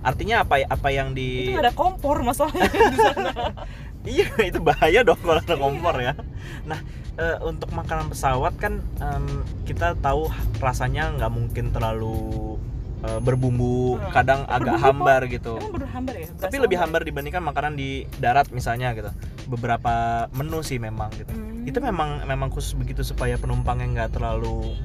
artinya 0.06 0.36
apa 0.40 0.62
apa 0.64 0.90
yang 0.90 1.12
di 1.12 1.50
itu 1.50 1.58
ada 1.58 1.74
kompor 1.74 2.22
masalahnya 2.22 2.70
di 2.70 2.98
sana 3.04 3.32
iya 4.06 4.30
itu 4.40 4.60
bahaya 4.60 5.02
dong 5.02 5.18
kalau 5.18 5.36
Iya. 5.36 5.44
ada 5.44 5.56
kompor 5.58 5.96
ya 5.98 6.14
nah 6.64 6.80
eh, 7.16 7.38
untuk 7.42 7.70
makanan 7.72 8.08
pesawat 8.08 8.54
kan 8.56 8.74
em, 8.96 9.26
kita 9.64 9.98
tahu 9.98 10.30
rasanya 10.58 11.10
nggak 11.12 11.32
mungkin 11.32 11.66
terlalu 11.70 12.56
eh, 13.02 13.20
berbumbu 13.20 13.98
Hmm. 13.98 14.12
kadang 14.12 14.42
agak 14.46 14.62
Berbumbu 14.72 14.78
kok. 14.78 14.86
hambar 14.88 15.22
gitu 15.28 15.54
emang 15.58 15.74
berhambar 15.76 16.14
ya 16.16 16.28
tapi 16.38 16.56
lebih 16.56 16.70
apa 16.72 16.78
ya? 16.78 16.84
hambar 16.86 17.02
dibandingkan 17.04 17.44
makanan 17.44 17.74
di 17.74 17.90
darat 18.16 18.48
misalnya 18.50 18.94
gitu 18.94 19.10
beberapa 19.48 19.94
menu 20.32 20.62
sih 20.62 20.78
memang 20.78 21.10
gitu 21.16 21.34
Hmm. 21.34 21.66
itu 21.66 21.80
memang 21.80 22.22
memang 22.24 22.50
khusus 22.50 22.74
begitu 22.74 23.02
supaya 23.02 23.36
penumpang 23.36 23.82
yang 23.82 23.92
nggak 23.92 24.12
terlalu 24.12 24.78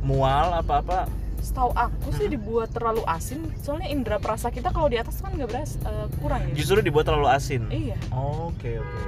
mual 0.00 0.54
apa-apa 0.54 1.10
setahu 1.38 1.70
aku 1.70 2.08
sih 2.12 2.26
Hmm. 2.26 2.34
dibuat 2.34 2.68
terlalu 2.68 3.02
asin 3.04 3.40
soalnya 3.56 3.88
indera 3.88 4.18
perasa 4.18 4.48
kita 4.48 4.68
kalau 4.68 4.86
di 4.86 4.96
atas 4.96 5.18
kan 5.18 5.30
nggak 5.30 5.48
beras 5.48 5.78
eh, 5.80 6.06
kurang 6.18 6.42
ya 6.44 6.54
justru 6.54 6.80
dibuat 6.80 7.04
terlalu 7.04 7.28
asin 7.28 7.66
iya 7.68 7.96
oke 8.10 8.70
oke 8.76 9.00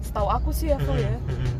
setahu 0.00 0.28
aku 0.28 0.50
sih 0.50 0.70
aku 0.70 0.92
ya 0.92 1.10
Mm-mm, 1.10 1.30
mm-mm. 1.30 1.54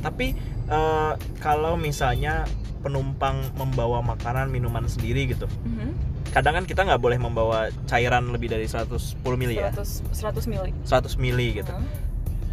Tapi 0.00 0.32
eh, 0.66 1.12
kalau 1.38 1.76
misalnya 1.76 2.48
penumpang 2.80 3.36
membawa 3.54 4.00
makanan 4.00 4.48
minuman 4.48 4.88
sendiri 4.88 5.28
gitu, 5.28 5.44
Mhm. 5.60 5.92
kadang 6.30 6.56
kan 6.56 6.64
kita 6.64 6.80
nggak 6.82 6.96
boleh 6.96 7.20
membawa 7.20 7.58
cairan 7.84 8.32
lebih 8.32 8.48
dari 8.48 8.64
110 8.64 8.96
mili 9.36 9.60
ya, 9.60 9.68
100 9.68 10.00
100 10.10 10.48
mili 10.48 10.72
100 10.82 11.14
mili 11.14 11.52
gitu. 11.54 11.68
Mhm. 11.68 11.84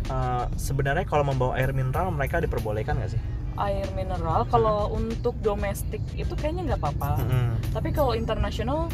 Eh, 0.08 0.46
sebenarnya 0.56 1.04
kalau 1.04 1.24
membawa 1.24 1.56
air 1.56 1.72
mineral 1.72 2.12
mereka 2.12 2.40
diperbolehkan 2.40 3.00
nggak 3.00 3.16
sih? 3.16 3.22
Air 3.60 3.86
mineral 3.92 4.46
kalau 4.46 4.90
untuk 4.92 5.34
domestik 5.40 6.00
itu 6.14 6.34
kayaknya 6.34 6.64
nggak 6.68 6.80
apa-apa 6.80 7.18
Mm-mm, 7.20 7.48
tapi 7.72 7.90
kalau 7.90 8.14
internasional 8.14 8.86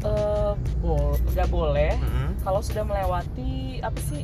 eh 0.00 0.52
bo- 0.78 1.18
nggak 1.28 1.48
boleh 1.48 1.92
mm-mm. 1.92 2.38
kalau 2.40 2.60
sudah 2.60 2.82
melewati 2.82 3.50
apa 3.80 3.98
sih 4.00 4.22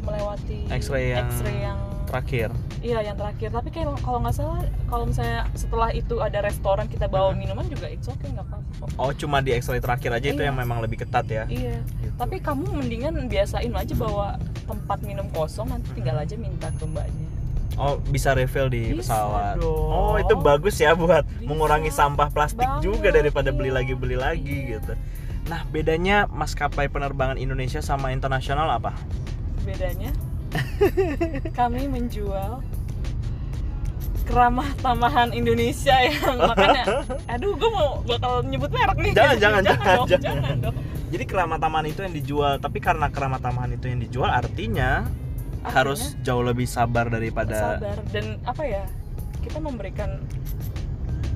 melewati 0.00 0.70
X-ray 0.70 1.12
yang 1.12 1.26
X-ray 1.28 1.58
yang 1.62 1.78
Terakhir. 2.04 2.52
iya 2.78 3.00
yang 3.02 3.16
terakhir 3.16 3.48
tapi 3.50 3.68
kayak 3.68 3.96
kalau 3.98 4.20
nggak 4.20 4.36
salah 4.36 4.60
kalau 4.86 5.02
misalnya 5.02 5.50
setelah 5.52 5.90
itu 5.90 6.20
ada 6.20 6.38
restoran 6.40 6.86
kita 6.86 7.08
bawa 7.08 7.32
Mhm. 7.32 7.38
minuman 7.40 7.66
juga 7.66 7.88
it's 7.88 8.06
okay 8.06 8.28
nggak 8.28 8.44
apa-apa. 8.44 8.84
Oh 8.94 9.10
cuma 9.10 9.40
di 9.40 9.50
X-ray 9.50 9.80
terakhir 9.80 10.12
aja 10.12 10.28
itu 10.28 10.38
Iya. 10.38 10.46
yang 10.46 10.56
memang 10.56 10.78
lebih 10.78 11.00
ketat 11.00 11.26
ya? 11.26 11.42
iya 11.48 11.80
Gitu. 11.98 12.14
tapi 12.14 12.38
kamu 12.38 12.70
mendingan 12.70 13.26
biasain 13.26 13.72
aja 13.72 13.94
bawa 13.96 14.38
tempat 14.62 15.02
minum 15.02 15.26
kosong 15.28 15.66
nanti 15.66 15.90
tinggal 15.92 16.14
aja 16.14 16.36
minta 16.36 16.70
ke 16.70 16.84
mbaknya 16.84 17.23
Oh 17.74 17.98
bisa 18.00 18.32
refill 18.32 18.68
di 18.68 18.94
Bisa 18.94 19.10
pesawat. 19.10 19.58
dong. 19.58 19.90
Oh 19.90 20.14
itu 20.14 20.34
bagus 20.36 20.76
ya 20.76 20.94
buat 20.94 21.26
Bisa. 21.26 21.42
mengurangi 21.44 21.90
sampah 21.90 22.30
plastik 22.30 22.62
Banget, 22.62 22.82
juga 22.82 23.08
daripada 23.10 23.50
beli 23.50 23.68
lagi 23.68 23.92
beli 23.92 24.14
lagi 24.14 24.46
Iya. 24.64 24.70
gitu. 24.78 24.92
Nah 25.44 25.66
bedanya 25.66 26.24
maskapai 26.26 26.86
penerbangan 26.86 27.34
Indonesia 27.34 27.78
sama 27.78 28.10
internasional 28.10 28.70
apa? 28.70 28.94
bedanya 29.64 30.12
kami 31.58 31.88
menjual 31.88 32.60
keramah 34.24 34.68
tamahan 34.78 35.32
Indonesia 35.32 35.96
yang 36.00 36.36
makanya 36.52 36.84
aduh 37.26 37.52
gue 37.54 37.70
mau 37.70 38.00
bakal 38.02 38.40
nyebut 38.42 38.68
merek 38.68 38.96
nih 38.98 39.12
Jangan, 39.12 39.36
jangan, 39.36 39.60
jangan, 39.62 39.84
dong, 39.86 40.06
jangan. 40.06 40.20
jangan 40.40 40.56
dong. 40.60 40.76
Jadi 41.08 41.24
keramat 41.24 41.58
tamahan 41.58 41.86
itu 41.86 42.00
yang 42.02 42.10
dijual, 42.12 42.52
tapi 42.58 42.78
karena 42.78 43.06
keramat 43.06 43.38
tamahan 43.38 43.70
itu 43.72 43.86
yang 43.86 44.00
dijual 44.02 44.28
artinya 44.28 45.06
harus 45.64 46.14
jauh 46.20 46.44
lebih 46.44 46.68
sabar 46.68 47.08
daripada 47.08 47.80
sabar 47.80 47.98
dan 48.12 48.36
apa 48.44 48.62
ya 48.64 48.84
kita 49.40 49.58
memberikan 49.60 50.20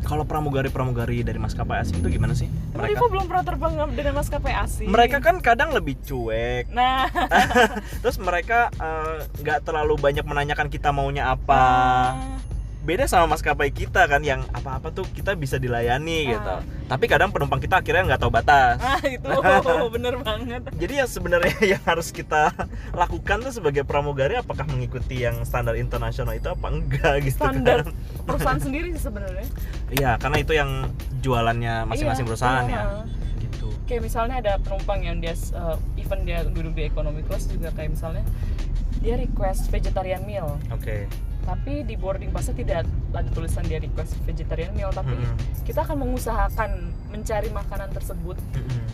kalau 0.08 0.24
pramugari-pramugari 0.24 1.20
dari 1.20 1.36
maskapai 1.36 1.84
asing 1.84 2.00
itu 2.00 2.16
gimana 2.16 2.32
sih? 2.32 2.48
Mereka 2.72 3.12
belum 3.12 3.28
pernah 3.28 3.44
terbang 3.44 3.72
dengan 3.92 4.14
maskapai 4.16 4.56
asing 4.56 4.88
mereka 4.88 5.20
kan 5.20 5.36
kadang 5.44 5.76
lebih 5.76 6.00
cuek. 6.00 6.72
nah 6.72 7.12
Terus 8.02 8.16
mereka 8.16 8.72
eh, 8.80 9.28
nggak 9.44 9.68
terlalu 9.68 10.00
banyak 10.00 10.24
menanyakan 10.24 10.72
kita 10.72 10.96
maunya 10.96 11.28
apa. 11.28 11.60
ah, 11.60 12.40
Beda 12.88 13.04
sama 13.04 13.36
maskapai 13.36 13.68
kita 13.68 14.08
kan 14.08 14.24
yang 14.24 14.40
apa-apa 14.48 14.88
tuh 14.88 15.04
kita 15.12 15.36
bisa 15.36 15.60
dilayani 15.60 16.32
gitu. 16.32 16.40
Ah. 16.48 16.64
Tapi 16.88 17.04
kadang 17.04 17.28
penumpang 17.28 17.60
kita 17.60 17.84
akhirnya 17.84 18.08
nggak 18.08 18.20
tahu 18.24 18.32
batas. 18.32 18.80
ah 18.80 18.96
itu 19.04 19.28
bener 19.94 20.16
banget 20.24 20.62
Jadi 20.72 20.94
yang 20.96 21.04
sebenarnya 21.04 21.52
yang 21.76 21.82
harus 21.84 22.08
kita 22.08 22.48
lakukan 22.96 23.44
tuh 23.44 23.52
sebagai 23.52 23.84
pramugari 23.84 24.40
apakah 24.40 24.64
mengikuti 24.64 25.20
yang 25.20 25.44
standar 25.44 25.76
internasional 25.76 26.32
itu 26.32 26.48
apa 26.48 26.64
enggak 26.72 27.28
gitu 27.28 27.36
standar 27.36 27.84
kan. 27.84 27.92
perusahaan 28.26 28.56
sendiri 28.56 28.96
sih 28.96 29.04
sebenarnya 29.04 29.44
Iya, 29.92 30.16
karena 30.16 30.36
itu 30.40 30.52
yang 30.56 30.88
jualannya 31.20 31.84
masing-masing 31.92 32.24
Iya, 32.24 32.30
perusahaan 32.32 32.64
iya. 32.64 32.72
ya. 32.72 32.84
Gitu. 33.36 33.68
gitu 33.68 33.68
kayak 33.84 34.02
misalnya 34.08 34.34
ada 34.40 34.52
penumpang 34.64 35.04
yang 35.04 35.20
dia 35.20 35.36
uh, 35.52 35.76
even 36.00 36.24
dia 36.24 36.40
duduk 36.48 36.72
di 36.72 36.88
economy 36.88 37.20
class 37.28 37.52
juga 37.52 37.68
kayak 37.76 37.92
misalnya 37.92 38.24
dia 39.04 39.20
request 39.20 39.68
vegetarian 39.68 40.24
meal 40.24 40.56
oke 40.72 41.04
tapi 41.48 41.80
di 41.80 41.96
boarding 41.96 42.28
passnya 42.28 42.52
tidak 42.52 42.84
ada 43.08 43.24
tulisan 43.32 43.64
dia 43.64 43.80
request 43.80 44.20
vegetarian 44.28 44.68
meal 44.76 44.92
tapi 44.92 45.16
Mm-mm. 45.16 45.32
kita 45.64 45.80
akan 45.80 46.04
mengusahakan 46.04 46.92
mencari 47.08 47.48
makanan 47.48 47.88
tersebut 47.88 48.36
Mm-mm. 48.52 48.84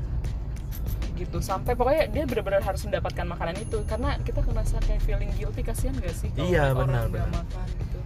gitu 1.14 1.42
sampai 1.42 1.74
pokoknya 1.74 2.06
dia 2.10 2.24
benar-benar 2.26 2.62
harus 2.62 2.86
mendapatkan 2.86 3.26
makanan 3.26 3.58
itu 3.58 3.82
karena 3.86 4.14
kita 4.22 4.38
ngerasa 4.40 4.78
kayak 4.82 5.02
feeling 5.02 5.34
guilty 5.34 5.66
kasihan 5.66 5.98
gak 5.98 6.14
sih 6.14 6.30
kalau 6.30 6.46
Iya, 6.46 6.70
orang 6.70 6.86
benar, 6.86 7.04
benar. 7.10 7.28
makan 7.34 7.68
gitu 7.74 7.98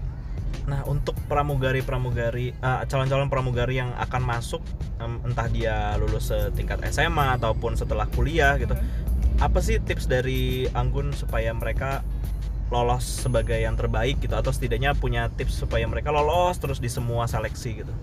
Nah, 0.69 0.85
untuk 0.85 1.17
pramugari-pramugari 1.25 2.53
eh, 2.53 2.81
calon-calon 2.85 3.33
pramugari 3.33 3.81
yang 3.81 3.97
akan 3.97 4.21
masuk 4.21 4.61
em, 5.01 5.17
entah 5.25 5.49
dia 5.49 5.97
lulus 5.97 6.29
setingkat 6.29 6.85
SMA 6.93 7.41
ataupun 7.41 7.73
setelah 7.73 8.05
kuliah 8.13 8.61
gitu. 8.61 8.77
Mhm. 8.77 9.41
Apa 9.41 9.65
sih 9.65 9.81
tips 9.81 10.05
dari 10.05 10.69
Anggun 10.77 11.17
supaya 11.17 11.57
mereka 11.57 12.05
lolos 12.69 13.25
sebagai 13.25 13.57
yang 13.57 13.75
terbaik 13.75 14.21
gitu 14.21 14.33
atau 14.33 14.53
setidaknya 14.53 14.93
punya 14.93 15.33
tips 15.33 15.57
supaya 15.59 15.89
mereka 15.89 16.13
lolos 16.13 16.57
terus 16.57 16.79
di 16.79 16.89
semua 16.89 17.25
seleksi 17.25 17.81
gitu. 17.81 17.95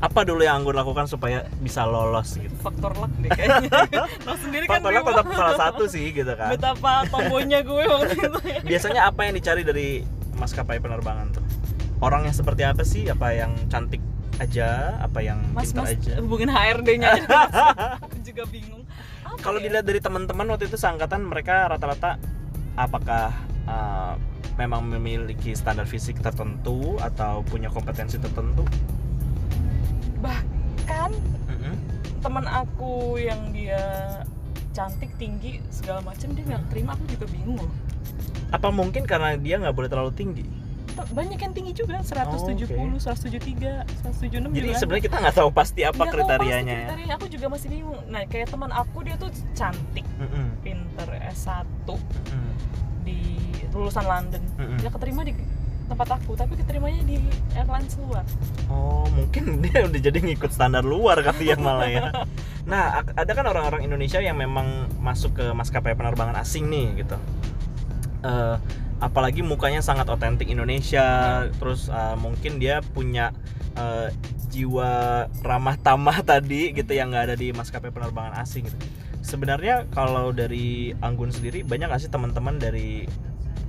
Apa 0.00 0.24
dulu 0.24 0.40
yang 0.40 0.64
Anggun 0.64 0.80
lakukan 0.80 1.04
supaya 1.04 1.44
bisa 1.60 1.84
lolos 1.84 2.40
gitu? 2.40 2.48
faktor 2.64 2.96
luck 2.96 3.12
deh 3.20 3.28
kayaknya 3.28 3.68
lo 4.24 4.32
sendiri 4.40 4.64
kan 4.64 4.80
Faktornya 4.80 5.04
Bimo. 5.04 5.10
tetap 5.12 5.26
salah 5.36 5.56
satu 5.60 5.84
sih 5.84 6.08
gitu 6.08 6.32
kan. 6.32 6.48
betapa 6.48 7.04
tomboynya 7.06 7.60
gue 7.60 7.84
waktu 7.84 8.16
itu 8.16 8.38
Biasanya 8.72 9.12
apa 9.12 9.28
yang 9.28 9.36
dicari 9.36 9.60
dari 9.60 10.00
maskapai 10.40 10.80
penerbangan 10.80 11.36
tuh? 11.36 11.44
Orangnya 12.00 12.32
seperti 12.32 12.64
apa 12.64 12.80
sih? 12.80 13.12
Apa 13.12 13.36
yang 13.36 13.52
cantik 13.68 14.00
aja? 14.40 14.96
Apa 15.04 15.20
yang 15.20 15.44
mas 15.52 15.68
pintar 15.68 15.84
mas 15.84 15.92
aja? 16.00 16.16
hubungin 16.16 16.48
HRD-nya 16.48 17.08
aja 17.20 17.38
aku 18.08 18.16
juga 18.24 18.48
bingung 18.48 18.88
Kalau 19.44 19.60
ya? 19.60 19.68
dilihat 19.68 19.84
dari 19.84 20.00
teman-teman 20.00 20.48
waktu 20.48 20.64
itu 20.64 20.80
seangkatan 20.80 21.28
mereka 21.28 21.68
rata-rata 21.68 22.16
apakah 22.72 23.36
uh, 23.64 24.14
memang 24.56 24.86
memiliki 24.86 25.52
standar 25.52 25.84
fisik 25.84 26.20
tertentu 26.20 26.96
atau 27.00 27.40
punya 27.44 27.68
kompetensi 27.68 28.16
tertentu? 28.16 28.64
bahkan 30.20 31.08
Mm-mm. 31.48 31.74
teman 32.20 32.44
aku 32.44 33.16
yang 33.16 33.56
dia 33.56 33.80
cantik 34.70 35.08
tinggi 35.16 35.64
segala 35.72 36.04
macam 36.04 36.30
dia 36.36 36.44
nggak 36.44 36.62
terima 36.68 36.92
aku 36.92 37.04
juga 37.10 37.26
bingung 37.32 37.58
loh 37.58 37.72
Apa 38.50 38.68
mungkin 38.68 39.06
karena 39.06 39.38
dia 39.38 39.56
nggak 39.56 39.72
boleh 39.72 39.88
terlalu 39.88 40.12
tinggi? 40.12 40.44
Banyak 40.90 41.38
yang 41.40 41.54
tinggi 41.56 41.72
juga 41.72 42.02
170 42.04 42.76
Oh, 42.76 42.98
173 43.00 43.88
176 44.04 44.52
Jadi 44.52 44.68
sebenarnya 44.76 45.04
kita 45.08 45.16
nggak 45.16 45.36
tahu 45.38 45.48
pasti 45.48 45.80
apa 45.80 46.02
tahu 46.04 46.12
kriterianya 46.12 46.60
pasti 46.60 46.68
ya. 46.68 46.80
kriterianya 46.84 47.14
aku 47.16 47.26
juga 47.30 47.46
masih 47.48 47.68
bingung 47.72 48.00
nah 48.10 48.22
kayak 48.28 48.52
teman 48.52 48.68
aku 48.68 48.98
dia 49.00 49.16
tuh 49.16 49.30
cantik 49.56 50.04
Mm-mm. 50.20 50.46
pinter 50.60 51.08
S1 51.32 51.64
Mm-mm. 51.88 52.52
di 53.00 53.22
lulusan 53.72 54.04
London 54.06 54.42
Mm-mm. 54.58 54.78
dia 54.78 54.90
keterima 54.90 55.22
di 55.24 55.32
tempat 55.90 56.22
aku 56.22 56.38
tapi 56.38 56.54
keterimanya 56.54 57.02
di 57.02 57.18
airlines 57.58 57.98
luar 57.98 58.22
Oh 58.70 59.10
mungkin 59.10 59.58
dia 59.66 59.82
udah 59.84 60.00
jadi 60.00 60.18
ngikut 60.22 60.50
standar 60.54 60.86
luar 60.86 61.18
kali 61.26 61.50
ya 61.50 61.58
malah 61.58 61.90
ya. 61.90 62.08
Nah 62.70 63.02
ada 63.02 63.32
kan 63.34 63.42
orang-orang 63.50 63.82
Indonesia 63.82 64.22
yang 64.22 64.38
memang 64.38 64.86
masuk 65.02 65.42
ke 65.42 65.46
maskapai 65.50 65.98
penerbangan 65.98 66.38
asing 66.38 66.70
nih 66.70 67.02
gitu. 67.02 67.18
Eh, 68.22 68.56
apalagi 69.02 69.42
mukanya 69.42 69.82
sangat 69.82 70.06
otentik 70.06 70.46
Indonesia, 70.46 71.48
terus 71.58 71.90
eh, 71.90 72.16
mungkin 72.20 72.62
dia 72.62 72.78
punya 72.84 73.34
eh, 73.74 74.14
jiwa 74.54 75.26
ramah 75.42 75.74
tamah 75.82 76.22
tadi 76.30 76.70
gitu 76.70 76.94
yang 76.94 77.10
nggak 77.10 77.32
ada 77.32 77.36
di 77.36 77.50
maskapai 77.50 77.90
penerbangan 77.90 78.38
asing 78.38 78.70
gitu. 78.70 78.78
Sebenarnya 79.24 79.90
kalau 79.90 80.30
dari 80.30 80.94
Anggun 81.02 81.34
sendiri 81.34 81.66
banyak 81.66 81.90
nggak 81.90 82.02
sih 82.06 82.12
teman-teman 82.12 82.60
dari 82.60 83.08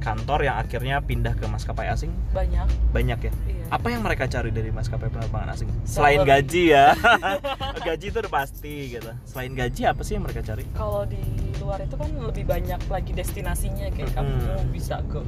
kantor 0.02 0.40
yang 0.42 0.58
akhirnya 0.58 0.98
pindah 1.00 1.32
ke 1.32 1.46
maskapai 1.46 1.86
asing? 1.88 2.10
banyak. 2.32 2.66
Banyak 2.90 3.20
ya? 3.22 3.32
Iya. 3.46 3.64
Apa 3.70 3.88
yang 3.88 4.02
mereka 4.02 4.26
cari 4.26 4.50
dari 4.50 4.68
maskapai 4.68 5.08
penerbangan 5.08 5.54
asing? 5.54 5.70
Selain 5.84 6.20
gaji 6.22 6.64
ya? 6.70 6.92
Gaji 7.88 8.06
itu 8.08 8.18
udah 8.20 8.34
pasti 8.34 8.76
gitu. 8.92 9.12
Selain 9.24 9.54
gaji 9.54 9.82
apa 9.86 10.02
sih 10.02 10.14
yang 10.14 10.26
mereka 10.26 10.42
cari? 10.42 10.66
Kalau 10.72 11.06
di 11.06 11.22
luar 11.56 11.80
itu 11.80 11.96
kan 11.96 12.10
lebih 12.12 12.44
banyak 12.44 12.82
lagi 12.84 13.12
destinasinya 13.12 13.88
kayak 13.90 14.12
Mm-mm. 14.12 14.42
kamu 14.42 14.74
bisa 14.74 15.00
ke 15.06 15.22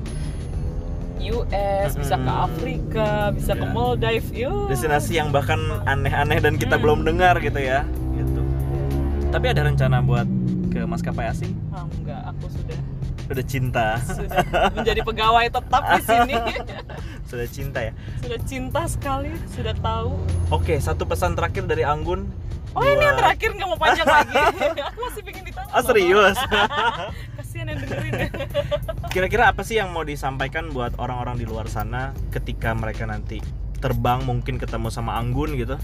US, 1.24 1.92
bisa 1.94 2.16
ke. 2.18 2.28
Afrika, 2.28 3.10
bisa 3.32 3.54
ke 3.54 3.64
Iya. 3.64 3.72
Maldives, 3.72 4.28
yuk. 4.34 4.68
destinasi 4.68 5.16
yang 5.16 5.32
bahkan 5.32 5.56
aneh-aneh 5.86 6.42
dan 6.42 6.58
kita 6.58 6.76
Hmm. 6.76 6.84
belum 6.84 7.00
dengar 7.06 7.40
gitu 7.40 7.58
ya. 7.58 7.88
Gitu. 8.12 8.42
Tapi 9.30 9.46
ada 9.48 9.62
rencana 9.64 10.02
buat 10.02 10.28
ke 10.68 10.84
maskapai 10.84 11.26
asing? 11.26 11.56
Aku 11.72 12.03
sudah 13.24 13.32
udah 13.32 13.46
cinta 13.46 13.86
sudah 14.02 14.40
menjadi 14.74 15.02
pegawai 15.02 15.46
tetap 15.50 15.82
di 15.90 16.02
sini. 16.02 16.36
sudah 17.30 17.48
cinta 17.48 17.80
ya 17.82 17.92
sudah 18.20 18.40
cinta 18.44 18.82
sekali, 18.86 19.32
sudah 19.50 19.74
tahu. 19.76 20.12
oke 20.50 20.76
satu 20.78 21.04
pesan 21.04 21.34
terakhir 21.34 21.64
dari 21.64 21.82
Anggun 21.82 22.28
Oh 22.74 22.82
ini 22.82 22.98
yang 22.98 23.14
buat- 23.14 23.38
terakhir 23.38 23.50
nggak 23.54 23.70
mau 23.70 23.78
panjang 23.78 24.08
lagi. 24.08 24.34
aku 24.90 25.00
masih 25.00 25.22
pengen 25.22 25.44
ditanya. 25.46 25.70
oh 25.72 25.84
serius 25.84 26.38
Kasihan 27.38 27.66
yang 27.70 27.80
dengerin. 27.80 28.14
kira-kira 29.08 29.44
apa 29.48 29.62
sih 29.62 29.78
yang 29.78 29.94
mau 29.94 30.02
disampaikan 30.02 30.74
buat 30.74 30.98
orang-orang 30.98 31.38
di 31.38 31.46
luar 31.46 31.70
sana 31.70 32.18
ketika 32.30 32.74
mereka 32.74 33.06
nanti 33.06 33.46
terbang 33.78 34.26
mungkin 34.26 34.58
ketemu 34.58 34.90
sama 34.90 35.14
Anggun 35.16 35.54
gitu 35.54 35.78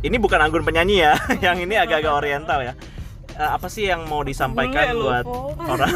ini 0.00 0.16
bukan 0.16 0.36
Anggun 0.38 0.62
penyanyi 0.62 1.00
ya 1.00 1.16
yang 1.40 1.56
ini 1.56 1.74
agak-agak 1.74 2.12
oriental 2.14 2.60
ya 2.60 2.76
Eh, 3.38 3.46
apa 3.54 3.70
sih 3.70 3.86
yang 3.86 4.02
mau 4.10 4.26
disampaikan 4.26 4.98
Bule 4.98 5.22
buat 5.22 5.26
orang 5.62 5.90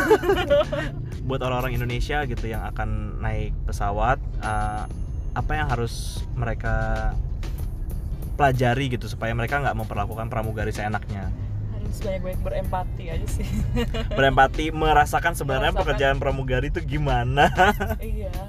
buat 1.26 1.40
orang-orang 1.42 1.74
Indonesia 1.74 2.22
gitu 2.22 2.46
yang 2.46 2.62
akan 2.70 3.18
naik 3.18 3.50
pesawat 3.66 4.22
eh, 4.38 4.82
apa 5.34 5.50
yang 5.50 5.66
harus 5.66 6.22
mereka 6.38 7.10
pelajari 8.38 8.94
gitu 8.94 9.10
supaya 9.10 9.34
mereka 9.34 9.58
nggak 9.58 9.74
memperlakukan 9.74 10.30
pramugari 10.30 10.70
seenaknya 10.70 11.34
Harus 11.74 11.98
banyak-banyak 12.00 12.40
berempati 12.40 13.04
aja 13.10 13.26
sih. 13.28 13.48
berempati 14.14 14.70
merasakan 14.70 15.34
sebenarnya 15.34 15.74
Merasakan. 15.74 15.82
pekerjaan 15.82 16.16
pramugari 16.22 16.70
itu 16.70 16.78
gimana 16.80 17.50
iya, 17.98 18.30
ya? 18.30 18.44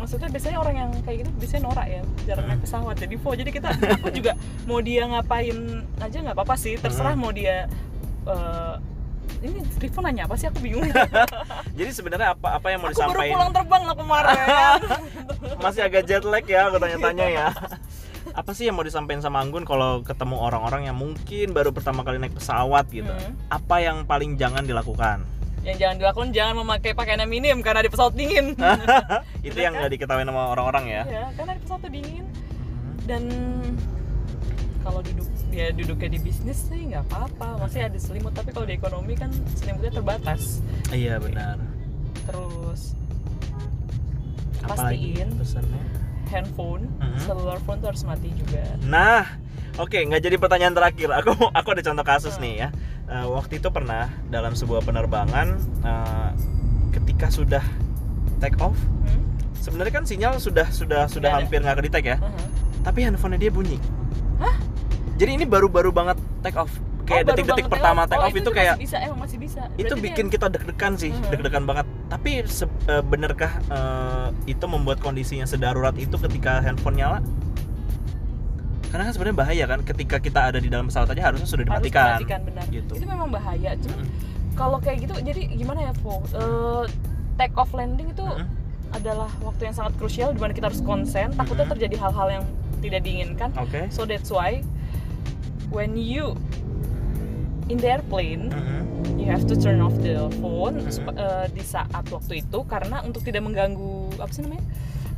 Maksudnya 0.00 0.28
biasanya 0.32 0.58
orang 0.58 0.74
yang 0.80 0.90
kayak 1.04 1.16
gitu 1.22 1.30
biasanya 1.36 1.62
norak 1.68 1.86
ya, 1.86 2.02
jarang 2.24 2.46
naik 2.48 2.60
pesawat 2.64 2.96
jadi 2.96 3.16
po. 3.20 3.30
Jadi 3.36 3.50
kita 3.52 3.68
aku 4.00 4.08
juga 4.08 4.32
mau 4.64 4.80
dia 4.80 5.04
ngapain 5.04 5.84
aja 6.00 6.16
nggak 6.24 6.36
apa-apa 6.36 6.56
sih, 6.56 6.80
terserah 6.80 7.12
mau 7.12 7.28
dia 7.30 7.68
eh, 8.24 8.74
ini 9.40 9.64
Rifo 9.80 10.00
nanya 10.04 10.28
apa 10.28 10.36
sih 10.36 10.52
aku 10.52 10.60
bingung. 10.60 10.84
Jadi 11.78 11.90
sebenarnya 11.96 12.36
apa 12.36 12.60
apa 12.60 12.66
yang 12.68 12.84
mau 12.84 12.92
aku 12.92 13.00
baru 13.00 13.08
disampaikan? 13.08 13.32
pulang 13.32 13.50
terbang 13.56 13.82
loh 13.88 13.96
kemarin. 13.96 14.36
Masih 15.64 15.80
agak 15.84 16.02
jet 16.04 16.24
lag 16.28 16.44
ya 16.44 16.68
aku 16.68 16.76
tanya-tanya 16.76 17.26
ya. 17.28 17.46
Apa 18.36 18.52
sih 18.52 18.68
yang 18.68 18.76
mau 18.76 18.84
disampaikan 18.84 19.24
sama 19.24 19.40
Anggun 19.40 19.64
kalau 19.64 20.04
ketemu 20.04 20.36
orang-orang 20.36 20.92
yang 20.92 20.96
mungkin 20.96 21.56
baru 21.56 21.72
pertama 21.72 22.04
kali 22.04 22.20
naik 22.20 22.36
pesawat 22.36 22.84
gitu? 22.92 23.08
Hmm. 23.08 23.32
Apa 23.48 23.80
yang 23.80 24.04
paling 24.04 24.36
jangan 24.36 24.68
dilakukan? 24.68 25.24
Yang 25.60 25.76
jangan 25.76 25.96
dilakukan 25.98 26.28
jangan 26.30 26.54
memakai 26.56 26.92
pakaian 26.92 27.20
yang 27.20 27.28
minim 27.28 27.56
karena 27.60 27.80
di 27.80 27.88
pesawat 27.88 28.12
dingin. 28.12 28.56
Itu 29.46 29.56
yang 29.56 29.72
kan? 29.72 29.84
nggak 29.84 29.92
diketahui 29.94 30.24
sama 30.24 30.42
orang-orang 30.48 30.84
ya. 30.86 31.02
ya, 31.04 31.24
karena 31.34 31.52
di 31.52 31.60
pesawat 31.60 31.80
tuh 31.80 31.90
dingin 31.90 32.24
dan 33.04 33.22
kalau 34.80 35.00
duduk 35.02 35.26
dia 35.50 35.68
duduknya 35.70 36.08
di 36.08 36.20
bisnis 36.20 36.58
sih 36.62 36.88
nggak 36.88 37.04
apa-apa 37.06 37.60
masih 37.60 37.84
ada 37.84 37.98
selimut 37.98 38.32
tapi 38.32 38.48
kalau 38.48 38.64
di 38.64 38.72
ekonomi 38.72 39.12
kan 39.12 39.28
selimutnya 39.52 39.92
terbatas 39.92 40.62
Iya 40.88 41.18
benar. 41.18 41.58
terus 42.24 42.94
Apalagi 44.62 45.16
Pastiin. 45.16 45.28
pesannya? 45.36 45.82
handphone 46.30 46.86
Mhm. 46.96 47.18
cellular 47.20 47.58
phone 47.60 47.82
tuh 47.82 47.90
harus 47.90 48.06
mati 48.06 48.30
juga 48.30 48.62
Nah, 48.80 49.26
oke 49.76 49.98
nggak 49.98 50.22
jadi 50.22 50.36
pertanyaan 50.38 50.72
terakhir. 50.72 51.10
Aku 51.12 51.34
aku 51.50 51.68
ada 51.68 51.82
contoh 51.82 52.06
kasus 52.06 52.38
Hmm. 52.38 52.42
nih 52.46 52.54
ya. 52.56 52.68
Eh, 53.10 53.26
waktu 53.26 53.58
itu 53.58 53.68
pernah 53.68 54.06
dalam 54.24 54.54
sebuah 54.54 54.80
penerbangan 54.80 55.48
eh, 55.82 56.30
ketika 56.92 57.26
sudah 57.26 57.64
take 58.38 58.54
off, 58.56 58.78
hmm? 59.02 59.20
sebenarnya 59.56 59.92
kan 59.92 60.04
sinyal 60.04 60.38
sudah 60.38 60.70
sudah 60.70 61.10
sudah 61.10 61.28
ada. 61.28 61.42
hampir 61.42 61.58
nggak 61.58 61.76
kedetek 61.76 62.04
ya. 62.06 62.16
Mhm. 62.16 62.46
tapi 62.80 63.04
handphonenya 63.04 63.40
dia 63.42 63.52
bunyi. 63.52 63.76
Jadi 65.18 65.36
ini 65.36 65.44
baru-baru 65.44 65.92
banget 65.92 66.16
take 66.40 66.56
off. 66.56 66.72
Kayak 67.02 67.20
Oh, 67.20 67.28
detik-detik 67.28 67.66
pertama 67.68 68.02
take 68.02 68.08
take 68.08 68.16
Oh, 68.16 68.24
off 68.24 68.30
itu 68.30 68.38
itu 68.38 68.46
masih 68.46 68.56
kayak 68.56 68.74
bisa 68.78 68.96
emang 69.02 69.18
masih 69.20 69.38
bisa 69.38 69.62
itu 69.76 69.94
bikin 69.98 70.24
dia- 70.24 70.32
kita 70.32 70.46
deg-degan 70.48 70.92
sih, 70.96 71.10
Mhm. 71.10 71.28
deg-degan 71.28 71.64
banget. 71.66 71.86
Tapi 72.08 72.30
se- 72.46 72.70
eh, 72.86 73.02
benerkah 73.02 73.52
eh, 73.68 74.26
itu 74.46 74.64
membuat 74.64 74.96
kondisinya 74.98 75.44
sedarurat 75.44 75.92
itu 75.94 76.14
ketika 76.16 76.62
handphone 76.62 76.96
nyala? 76.96 77.18
Karena 78.90 79.06
kan 79.06 79.12
sebenarnya 79.12 79.38
bahaya 79.38 79.64
kan 79.66 79.80
ketika 79.82 80.16
kita 80.18 80.40
ada 80.44 80.58
di 80.58 80.66
dalam 80.66 80.86
pesawat 80.86 81.08
aja 81.08 81.22
harusnya 81.24 81.46
sudah 81.46 81.62
harus 81.62 81.70
dimatikan. 81.80 82.06
dimatikan 82.16 82.40
benar 82.44 82.64
Gitu. 82.68 82.92
itu 82.92 83.06
memang 83.06 83.28
bahaya 83.28 83.70
cuman 83.76 83.98
Mm. 84.00 84.10
kalau 84.52 84.78
kayak 84.78 84.98
gitu 85.00 85.14
jadi 85.16 85.40
gimana 85.48 85.80
ya 85.80 85.92
Po 85.96 86.20
Eh, 86.26 86.84
take 87.36 87.54
off 87.54 87.70
landing 87.70 88.08
itu 88.08 88.20
Mm-mm. 88.20 88.46
adalah 88.90 89.30
waktu 89.40 89.62
yang 89.64 89.74
sangat 89.74 89.94
krusial 89.94 90.30
di 90.30 90.38
mana 90.38 90.50
kita 90.50 90.66
harus 90.66 90.82
konsen 90.82 91.30
takutnya 91.32 91.64
Mhm. 91.64 91.72
terjadi 91.72 91.96
hal-hal 91.98 92.28
yang 92.32 92.44
tidak 92.80 93.00
diinginkan 93.00 93.50
Oke. 93.56 93.86
so 93.88 94.02
that's 94.02 94.28
why 94.28 94.58
when 95.68 95.94
you 95.94 96.34
in 97.66 97.78
the 97.78 97.88
airplane 97.88 98.50
Mhm. 98.50 98.82
you 99.14 99.24
have 99.24 99.44
to 99.44 99.54
turn 99.54 99.78
off 99.78 99.94
the 99.96 100.18
phone 100.36 100.82
Mhm. 100.82 100.90
sup- 100.90 101.14
eh, 101.14 101.46
di 101.48 101.62
saat 101.62 101.86
waktu 102.04 102.42
itu 102.42 102.58
karena 102.64 103.00
untuk 103.00 103.22
tidak 103.22 103.44
mengganggu 103.44 103.90
apa 104.18 104.28
sih 104.28 104.42
namanya 104.42 104.66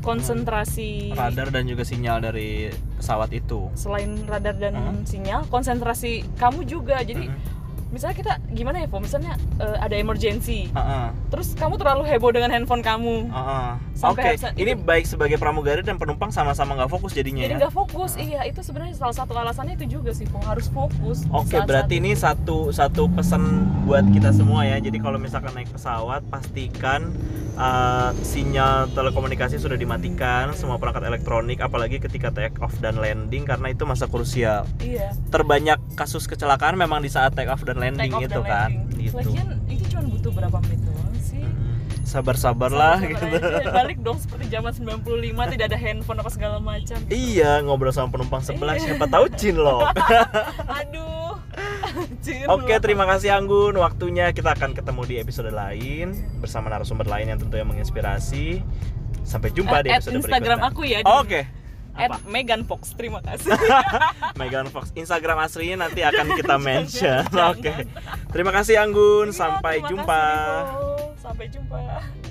konsentrasi 0.03 1.15
radar 1.15 1.49
dan 1.49 1.65
juga 1.65 1.83
sinyal 1.83 2.19
dari 2.21 2.69
pesawat 2.99 3.31
itu 3.31 3.71
selain 3.73 4.19
radar 4.27 4.55
dan 4.55 4.75
Mhm. 4.75 5.07
sinyal 5.07 5.41
konsentrasi 5.47 6.27
kamu 6.37 6.67
juga 6.67 7.01
jadi 7.01 7.31
Mhm. 7.31 7.52
Misalnya 7.93 8.17
kita 8.17 8.33
gimana 8.51 8.81
ya 8.81 8.89
Po 8.89 8.99
misalnya 8.99 9.33
eh, 9.57 9.77
ada 9.79 9.93
emergency 9.93 10.67
Heeh. 10.69 11.07
terus 11.29 11.53
kamu 11.53 11.77
terlalu 11.77 12.03
heboh 12.05 12.31
dengan 12.31 12.49
handphone 12.51 12.81
kamu. 12.81 13.29
Sampai 13.93 14.35
Oke, 14.35 14.41
harus- 14.41 14.57
ini 14.57 14.73
itu- 14.73 14.83
baik 14.83 15.05
sebagai 15.05 15.37
pramugari 15.37 15.81
dan 15.81 15.95
penumpang 15.95 16.29
sama-sama 16.29 16.75
nggak 16.75 16.91
fokus 16.91 17.13
jadinya 17.13 17.45
jadi 17.45 17.55
ya. 17.55 17.59
nggak 17.61 17.75
fokus 17.75 18.17
iya 18.17 18.41
itu 18.43 18.59
sebenarnya 18.59 18.97
salah 18.97 19.15
satu 19.15 19.33
alasannya 19.33 19.77
itu 19.77 20.01
juga 20.01 20.11
sih 20.11 20.25
Po 20.25 20.41
harus 20.41 20.67
fokus 20.67 21.23
Oke, 21.29 21.53
saat-saat 21.53 21.69
berarti 21.69 21.95
itu. 21.95 22.03
ini 22.03 22.11
satu 22.15 22.73
satu 22.73 23.07
pesan 23.09 23.43
buat 23.85 24.09
kita 24.09 24.33
semua 24.33 24.65
ya. 24.65 24.81
Jadi 24.81 24.97
kalau 24.97 25.19
misalkan 25.19 25.53
naik 25.53 25.69
pesawat, 25.69 26.25
pastikan 26.27 27.13
uh, 27.55 28.11
sinyal 28.17 28.89
telekomunikasi 28.91 29.59
sudah 29.59 29.77
dimatikan, 29.77 30.51
semua 30.53 30.79
perangkat 30.79 31.05
elektronik, 31.05 31.61
apalagi 31.61 31.99
ketika 31.99 32.31
take 32.31 32.57
off 32.59 32.73
dan 32.79 32.97
landing 32.97 33.45
karena 33.45 33.69
itu 33.69 33.85
masa 33.85 34.07
krusial. 34.07 34.65
iya 34.79 35.13
Terbanyak 35.29 35.77
kasus 35.93 36.25
kecelakaan 36.25 36.75
memang 36.75 36.99
di 36.99 37.11
saat 37.11 37.35
take 37.35 37.47
off 37.47 37.61
dan 37.63 37.82
landing 37.85 37.99
take 38.05 38.15
off 38.15 38.23
itu 38.23 38.33
dan 38.33 38.45
kan. 38.45 38.71
landing. 38.71 39.01
Gitu. 39.03 39.17
lagian 39.17 39.47
itu 39.67 39.85
cuma 39.89 40.03
butuh 40.09 40.33
berapa 40.33 40.59
menit 40.61 40.81
doang 40.83 41.15
sih 41.19 41.43
Mhm. 41.43 41.71
Sabar-sabarlah 42.05 42.97
Sabar-sabar 42.97 43.41
gitu. 43.41 43.57
aja. 43.57 43.71
balik 43.79 43.99
dong 44.01 44.19
seperti 44.19 44.45
zaman 44.49 44.73
95 44.73 45.03
tidak 45.49 45.67
ada 45.67 45.79
handphone 45.79 46.19
apa 46.19 46.31
segala 46.31 46.57
macam 46.59 46.99
Iya, 47.09 47.51
ngobrol 47.61 47.91
sama 47.91 48.09
penumpang 48.11 48.41
sebelah 48.41 48.75
Iya. 48.75 48.83
siapa 48.91 49.07
tahu 49.07 49.27
cinlok. 49.33 49.91
aduh 50.79 51.35
Anjir, 51.85 52.49
Oke, 52.49 52.71
loh. 52.71 52.81
terima 52.81 53.05
kasih 53.07 53.35
Anggun. 53.35 53.77
Waktunya 53.77 54.31
kita 54.31 54.53
akan 54.53 54.73
ketemu 54.73 55.03
di 55.05 55.15
episode 55.19 55.51
lain 55.51 56.13
bersama 56.39 56.69
narasumber 56.69 57.05
lain 57.05 57.29
yang 57.29 57.39
tentunya 57.39 57.63
menginspirasi. 57.63 58.65
Sampai 59.23 59.51
jumpa 59.51 59.81
di 59.81 59.89
Eh, 59.89 59.93
add 59.93 60.01
episode 60.01 60.17
Instagram 60.19 60.59
berikutnya. 60.59 60.73
aku 60.73 60.83
ya 60.83 60.99
di 61.01 61.13
Oke. 61.15 61.41
Apa? 61.93 62.17
At 62.17 62.25
Megan 62.25 62.65
Fox, 62.65 62.97
terima 62.97 63.21
kasih. 63.21 63.53
Megan 64.41 64.67
Fox. 64.73 64.91
Instagram 64.97 65.45
aslinya 65.45 65.89
nanti 65.89 66.01
akan 66.01 66.27
kita 66.33 66.57
mention. 66.57 67.23
Oke. 67.53 67.85
Terima 68.33 68.53
kasih 68.53 68.81
Anggun. 68.81 69.29
Iya, 69.29 69.37
Sampai 69.37 69.85
terima 69.85 69.89
jumpa. 69.93 70.21
kasih, 70.21 70.65
Nico. 70.65 70.89
Sampai 71.21 71.47
jumpa. 71.53 72.22